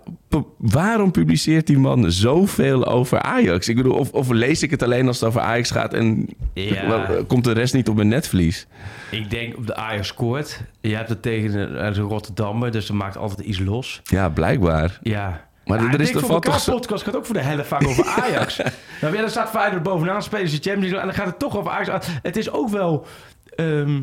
[0.59, 3.69] waarom publiceert die man zoveel over Ajax?
[3.69, 5.95] Ik bedoel, of, of lees ik het alleen als het over Ajax gaat...
[5.95, 6.89] en Ja.
[6.89, 8.67] wel, komt de rest niet op mijn netvlies?
[9.11, 10.63] Ik denk op de Ajax scoort.
[10.81, 14.01] Je hebt het tegen een, een Rotterdammer, dus dat maakt altijd iets los.
[14.05, 14.99] Ja, blijkbaar.
[15.03, 15.45] Ja.
[15.67, 18.57] Maar ja, er is toch podcast gaat ook voor de helft vaak over Ajax.
[19.01, 21.57] nou, ja, dan staat Feyenoord bovenaan, spelen ze Champions League en dan gaat het toch
[21.57, 22.07] over Ajax.
[22.23, 23.07] Het is ook wel...
[23.57, 24.03] ehm,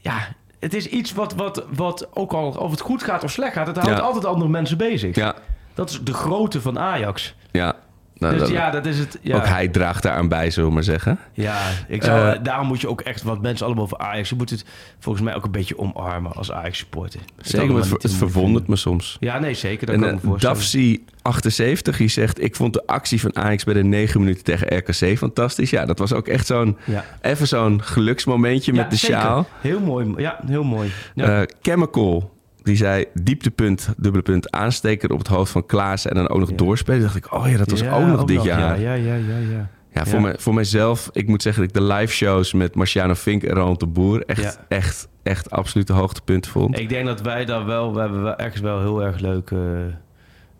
[0.00, 0.18] ja,
[0.58, 3.66] het is iets wat, wat, wat ook al of het goed gaat of slecht gaat,
[3.66, 4.02] het houdt Ja.
[4.04, 5.16] altijd andere mensen bezig.
[5.16, 5.34] Ja,
[5.74, 7.34] Dat is de grootte van Ajax.
[7.50, 7.74] ja.
[8.20, 9.18] Nou, Dus dat- ja, dat is het.
[9.22, 9.36] Ja.
[9.36, 11.18] Ook hij draagt daaraan bij, zullen we maar zeggen.
[11.32, 11.58] Ja,
[11.88, 14.50] ik zou, Eh, daarom moet je ook echt, wat mensen allemaal over Ajax, je moet
[14.50, 14.64] het
[14.98, 17.20] volgens mij ook een beetje omarmen als Ajax supporter.
[17.40, 19.16] Zeker, het, het verwondert me soms.
[19.20, 19.86] Ja, nee, zeker.
[19.86, 20.56] Dat En kan voorstellen.
[20.56, 22.42] Dafsi 78, die zegt...
[22.42, 25.70] ik vond de actie van Ajax bij de 9 minuten tegen RKC fantastisch.
[25.70, 26.76] Ja, dat was ook echt zo'n...
[26.84, 27.04] Ja.
[27.20, 29.16] even zo'n geluksmomentje Ja, met de zeker.
[29.20, 29.46] sjaal.
[29.60, 30.14] Heel mooi.
[30.16, 30.92] Ja, heel mooi.
[31.14, 31.40] Ja.
[31.40, 36.06] Eh, Chemical, die zei dieptepunt, dubbele punt, aansteker op het hoofd van Klaas...
[36.06, 36.56] en dan ook nog Ja.
[36.56, 37.00] doorspelen.
[37.00, 38.80] dacht ik, oh ja, dat was Ja, ook nog dit jaar.
[38.80, 39.38] Ja, ja, ja, ja.
[39.50, 39.70] ja.
[39.92, 43.14] Ja, voor, mij, voor mijzelf, ik moet zeggen dat ik de live shows met Marciano
[43.14, 46.78] Vink en Ronald de Boer echt, echt, echt absolute hoogtepunten vond.
[46.78, 49.58] Ik denk dat wij daar wel, we hebben wel ergens wel heel erg leuk eh,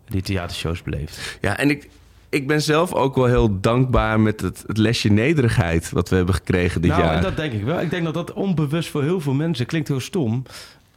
[0.07, 1.37] die theatershows beleefd.
[1.41, 1.89] Ja, en ik,
[2.29, 6.35] ik ben zelf ook wel heel dankbaar met het, het lesje nederigheid wat we hebben
[6.35, 7.15] gekregen dit nou, jaar.
[7.15, 7.81] en dat denk ik wel.
[7.81, 10.43] Ik denk dat dat onbewust voor heel veel mensen, klinkt heel stom,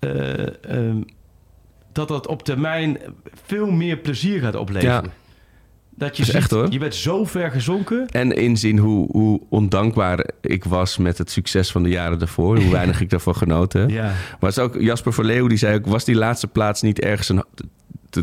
[0.04, 1.02] eh, ehm,
[1.92, 2.98] dat dat op termijn
[3.44, 5.04] veel meer plezier gaat opleveren.
[5.04, 5.10] Ja.
[5.96, 6.70] Dat je is ziet, echt, hoor.
[6.70, 8.08] je bent zo ver gezonken.
[8.08, 12.58] En inzien hoe, hoe ondankbaar ik was met het succes van de jaren daarvoor.
[12.58, 13.88] Hoe weinig ik daarvan genoten.
[13.88, 14.02] Ja.
[14.02, 15.86] Maar het is ook Jasper van Leeuwen die zei ook...
[15.86, 17.44] was die laatste plaats niet ergens een...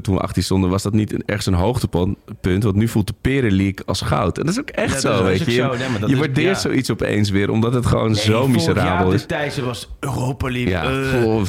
[0.02, 2.18] Toen we 18 stonden, was dat niet ergens een hoogtepunt.
[2.64, 4.38] Want nu voelt de Peren League als goud.
[4.38, 5.52] En dat is ook echt Ja, zo, is weet ook je.
[5.54, 5.68] zo.
[6.00, 6.62] Nee, je waardeert ja.
[6.62, 9.28] zoiets opeens weer, omdat het gewoon zo miserabel is.
[9.28, 10.70] de was Europa League.
[10.70, 10.82] Ja,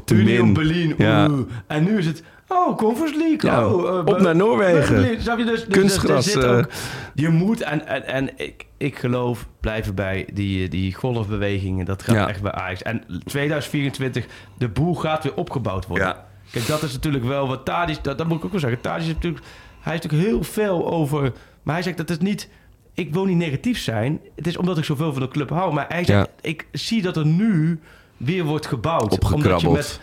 [0.04, 0.52] te Union.
[0.52, 0.94] Berlin.
[0.98, 1.30] Ja.
[1.66, 2.22] En nu is het...
[2.48, 3.50] Oh, Conference League.
[3.50, 4.94] Ja, oh, eh, op naar Noorwegen.
[4.94, 5.20] Berlin.
[5.20, 5.44] Snap je?
[5.44, 6.56] Dus, dus, Kunstgras, dus er zit eh.
[6.58, 6.68] ook-
[7.14, 7.60] je moet...
[7.60, 11.84] En, en, en ik, ik geloof blijven bij die, die golfbewegingen.
[11.84, 12.28] Dat gaat Ja.
[12.28, 12.82] echt bij Ajax.
[12.82, 14.26] En 2024,
[14.58, 16.06] de boel gaat weer opgebouwd worden.
[16.06, 16.26] Ja.
[16.52, 18.04] Kijk, dat is natuurlijk wel wat Tadic...
[18.04, 18.80] Dat, dat moet ik ook wel zeggen.
[18.80, 19.44] Tadic is natuurlijk...
[19.80, 21.32] Hij is natuurlijk heel veel over...
[21.62, 22.48] Maar hij zegt dat het niet...
[22.94, 24.20] Ik wil niet negatief zijn.
[24.36, 25.72] Het is omdat ik zoveel van de club hou.
[25.74, 26.28] Maar hij zegt...
[26.40, 27.80] Ik zie dat er nu
[28.16, 29.32] weer wordt gebouwd.
[29.32, 30.00] Omdat je met...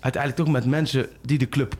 [0.00, 1.74] Uiteindelijk toch met mensen die de club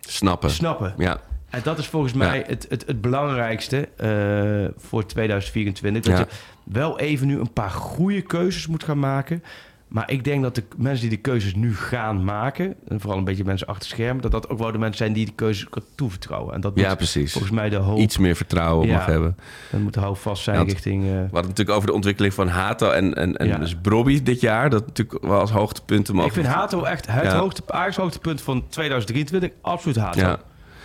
[0.00, 0.50] Snappen.
[0.50, 0.94] snappen.
[0.98, 1.20] Ja.
[1.50, 6.02] En dat is volgens mij het, het, het belangrijkste eh, voor 2024.
[6.02, 6.18] Dat Ja.
[6.28, 9.42] je wel even nu een paar goede keuzes moet gaan maken.
[9.88, 12.74] Maar ik denk dat de mensen die de keuzes nu gaan maken...
[12.88, 14.22] en vooral een beetje mensen achter schermen...
[14.22, 16.54] dat dat ook wel de mensen zijn die de keuzes toevertrouwen.
[16.54, 17.32] En dat moet Ja, precies.
[17.32, 17.98] volgens mij de hoop...
[17.98, 18.94] Iets meer vertrouwen Ja.
[18.96, 19.36] mag hebben.
[19.70, 21.02] Dat moet de hoop vast zijn Ja, richting...
[21.02, 23.58] eh, We hadden natuurlijk over de ontwikkeling van Hato en, en, en Ja.
[23.58, 24.70] dus Brobby dit jaar.
[24.70, 26.28] Dat natuurlijk wel als hoogtepunten mogen.
[26.30, 27.62] ik vind Hato echt het hoogte,
[28.00, 29.50] hoogtepunt van 2023.
[29.60, 30.36] Absoluut Hato.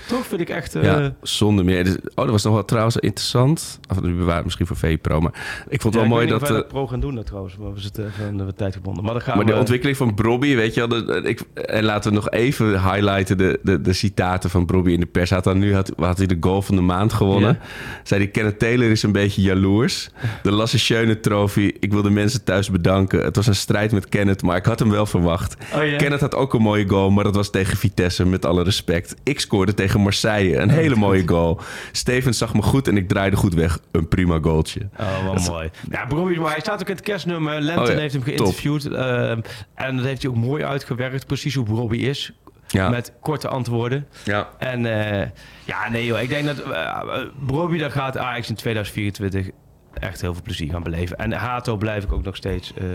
[0.08, 0.76] Toch vind ik echt...
[0.76, 1.88] eh, Ja, zonder meer.
[1.88, 3.80] Oh, dat was nog wel trouwens interessant.
[3.90, 5.20] Of nu bewaren misschien voor VPRO.
[5.22, 6.42] Maar ik vond het ja, wel mooi dat...
[6.42, 7.58] eh, dat pro gaan doen dat trouwens.
[7.58, 9.04] Maar we zitten even aan de tijd gebonden.
[9.04, 9.52] Maar dan gaan maar we...
[9.52, 11.26] de ontwikkeling van Brobby, weet je wel.
[11.26, 15.06] ik, en laten we nog even highlighten de, de, de citaten van Brobby in de
[15.06, 15.30] pers.
[15.30, 17.60] Had dan nu had, had hij de goal van de maand gewonnen.
[18.04, 20.10] Zei hij, Kenneth Taylor is een beetje jaloers.
[20.44, 21.74] De Lasse Schöne trofee.
[21.80, 23.24] Ik wil de mensen thuis bedanken.
[23.24, 25.56] Het was een strijd met Kenneth, maar ik had hem wel verwacht.
[25.74, 25.98] Oh.
[25.98, 29.16] Kenneth had ook een mooie goal, maar dat was tegen Vitesse, met alle respect.
[29.24, 31.60] Ik scoorde tegen Marseille, een hele mooie goal.
[31.92, 33.80] Steven zag me goed en ik draaide goed weg.
[33.92, 34.90] Een prima goaltje.
[35.00, 35.70] Oh, wel mooi.
[35.90, 37.62] Ja, Brobbey, maar hij staat ook in het kerstnummer.
[37.62, 38.86] Lenten Oh ja, heeft hem geïnterviewd.
[38.86, 39.32] eh,
[39.76, 41.26] en dat heeft hij ook mooi uitgewerkt.
[41.26, 42.32] Precies hoe Brobbey is.
[42.68, 42.90] Ja.
[42.90, 44.08] Met korte antwoorden.
[44.24, 44.50] Ja.
[44.58, 45.28] En eh,
[45.66, 46.22] ja, nee joh.
[46.22, 47.02] Ik denk dat uh,
[47.46, 49.48] Brobbey, daar gaat Ajax in 2024
[49.94, 51.18] echt heel veel plezier gaan beleven.
[51.18, 52.74] En Hato blijf ik ook nog steeds...
[52.74, 52.86] eh,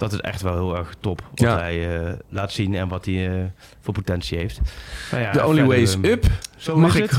[0.00, 1.22] dat is echt wel heel erg top.
[1.30, 1.58] Wat Ja.
[1.58, 3.44] hij eh, laat zien en wat hij eh,
[3.80, 4.60] voor potentie heeft.
[5.10, 6.24] Nou ja, The only way is ehm, up.
[6.56, 7.10] Zo Mag ik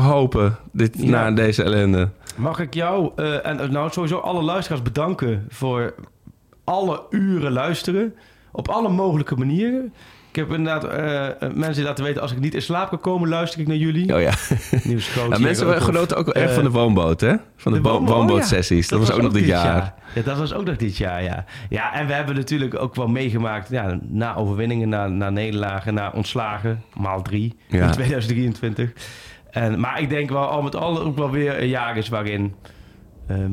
[0.00, 1.10] hopen dit, Ja.
[1.10, 2.08] na deze ellende?
[2.36, 5.94] Mag ik jou eh, en nou sowieso alle luisteraars bedanken voor
[6.64, 8.14] alle uren luisteren.
[8.52, 9.94] Op alle mogelijke manieren.
[10.30, 12.22] Ik heb inderdaad eh, eh, mensen laten weten...
[12.22, 14.14] als ik niet in slaap kan komen, luister ik naar jullie.
[14.14, 14.32] Oh ja.
[14.84, 15.28] Nieuwscoach.
[15.28, 17.34] Ja, mensen genoten ook wel erg Eh, van de woonboot, hè?
[17.56, 18.84] Van de, de bo- woonboot, woonbootsessies.
[18.84, 18.96] oh ja.
[18.98, 19.94] dat, was ook nog dit jaar.
[20.14, 21.44] Ja, dat was ook nog dit jaar, ja.
[21.68, 23.68] Ja, en we hebben natuurlijk ook wel meegemaakt...
[23.70, 26.82] Ja, na overwinningen, na, na nederlagen, na ontslagen.
[26.94, 27.84] Maal drie Ja.
[27.86, 28.92] in 2023.
[29.50, 32.54] En, maar ik denk wel al met al ook wel weer een jaar is waarin...
[33.28, 33.52] ehm,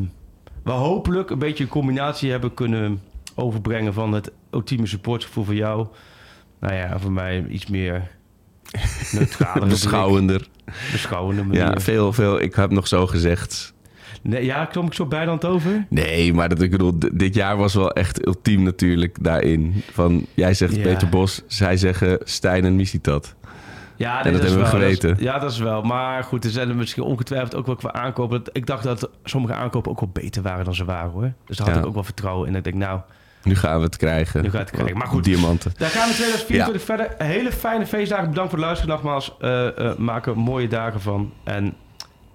[0.63, 3.01] we hopelijk een beetje een combinatie hebben kunnen
[3.35, 3.93] overbrengen...
[3.93, 5.87] van het ultieme supportgevoel van jou.
[6.59, 8.07] Nou ja, voor mij iets meer
[9.11, 9.67] neutraler.
[9.67, 10.47] Beschouwender.
[10.91, 11.61] Beschouwende manier.
[11.61, 12.41] Ja, veel, veel.
[12.41, 13.73] Ik heb nog zo gezegd.
[14.21, 15.85] Nee, ja, klom ik zo het over?
[15.89, 19.83] Nee, maar dat, ik bedoel, dit jaar was wel echt ultiem natuurlijk daarin.
[19.91, 20.81] Van, jij zegt Ja.
[20.81, 23.35] Peter Bos, zij zeggen Stijn en Misitat.
[23.95, 25.23] Ja, En dat hebben we wel- dat is- geweten.
[25.23, 25.81] ja, dat is wel.
[25.81, 28.41] Maar goed, er zijn er misschien ongetwijfeld ook wel qua aankopen.
[28.51, 31.33] Ik dacht dat sommige aankopen ook wel beter waren dan ze waren, hoor.
[31.45, 31.81] Dus daar had Ja.
[31.81, 32.55] ik ook wel vertrouwen in.
[32.55, 32.99] Ik denk, nou,
[33.47, 34.41] Nu gaan we het krijgen.
[34.41, 34.97] Nu gaat het krijgen.
[34.97, 35.23] Maar goed.
[35.23, 35.71] Diamanten.
[35.77, 37.15] daar gaan we 2024 verder.
[37.17, 38.29] Hele fijne feestdagen.
[38.29, 39.35] Bedankt voor het luisteren nogmaals.
[39.39, 41.33] Eh eh, maak er mooie dagen van.
[41.43, 41.75] En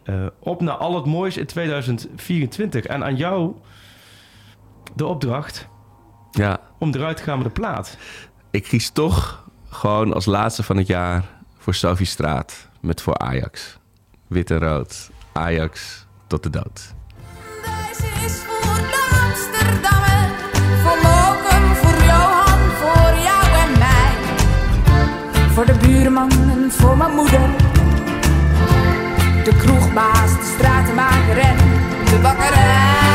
[0.05, 2.85] eh, op naar al het moois in 2024.
[2.85, 3.55] En aan jou
[4.95, 5.69] de opdracht
[6.31, 7.97] Ja, om eruit te gaan met de plaat.
[8.51, 11.25] ik kies toch gewoon als laatste van het jaar
[11.59, 12.69] voor Sophie Straat.
[12.81, 13.79] Met voor Ajax.
[14.27, 15.11] Wit en rood.
[15.33, 16.95] Ajax tot de dood.
[25.55, 27.51] Voor de buurman en voor mijn moeder.
[29.45, 31.57] De kroegbaas, de stratenmaker en
[32.11, 33.12] de bakkerij.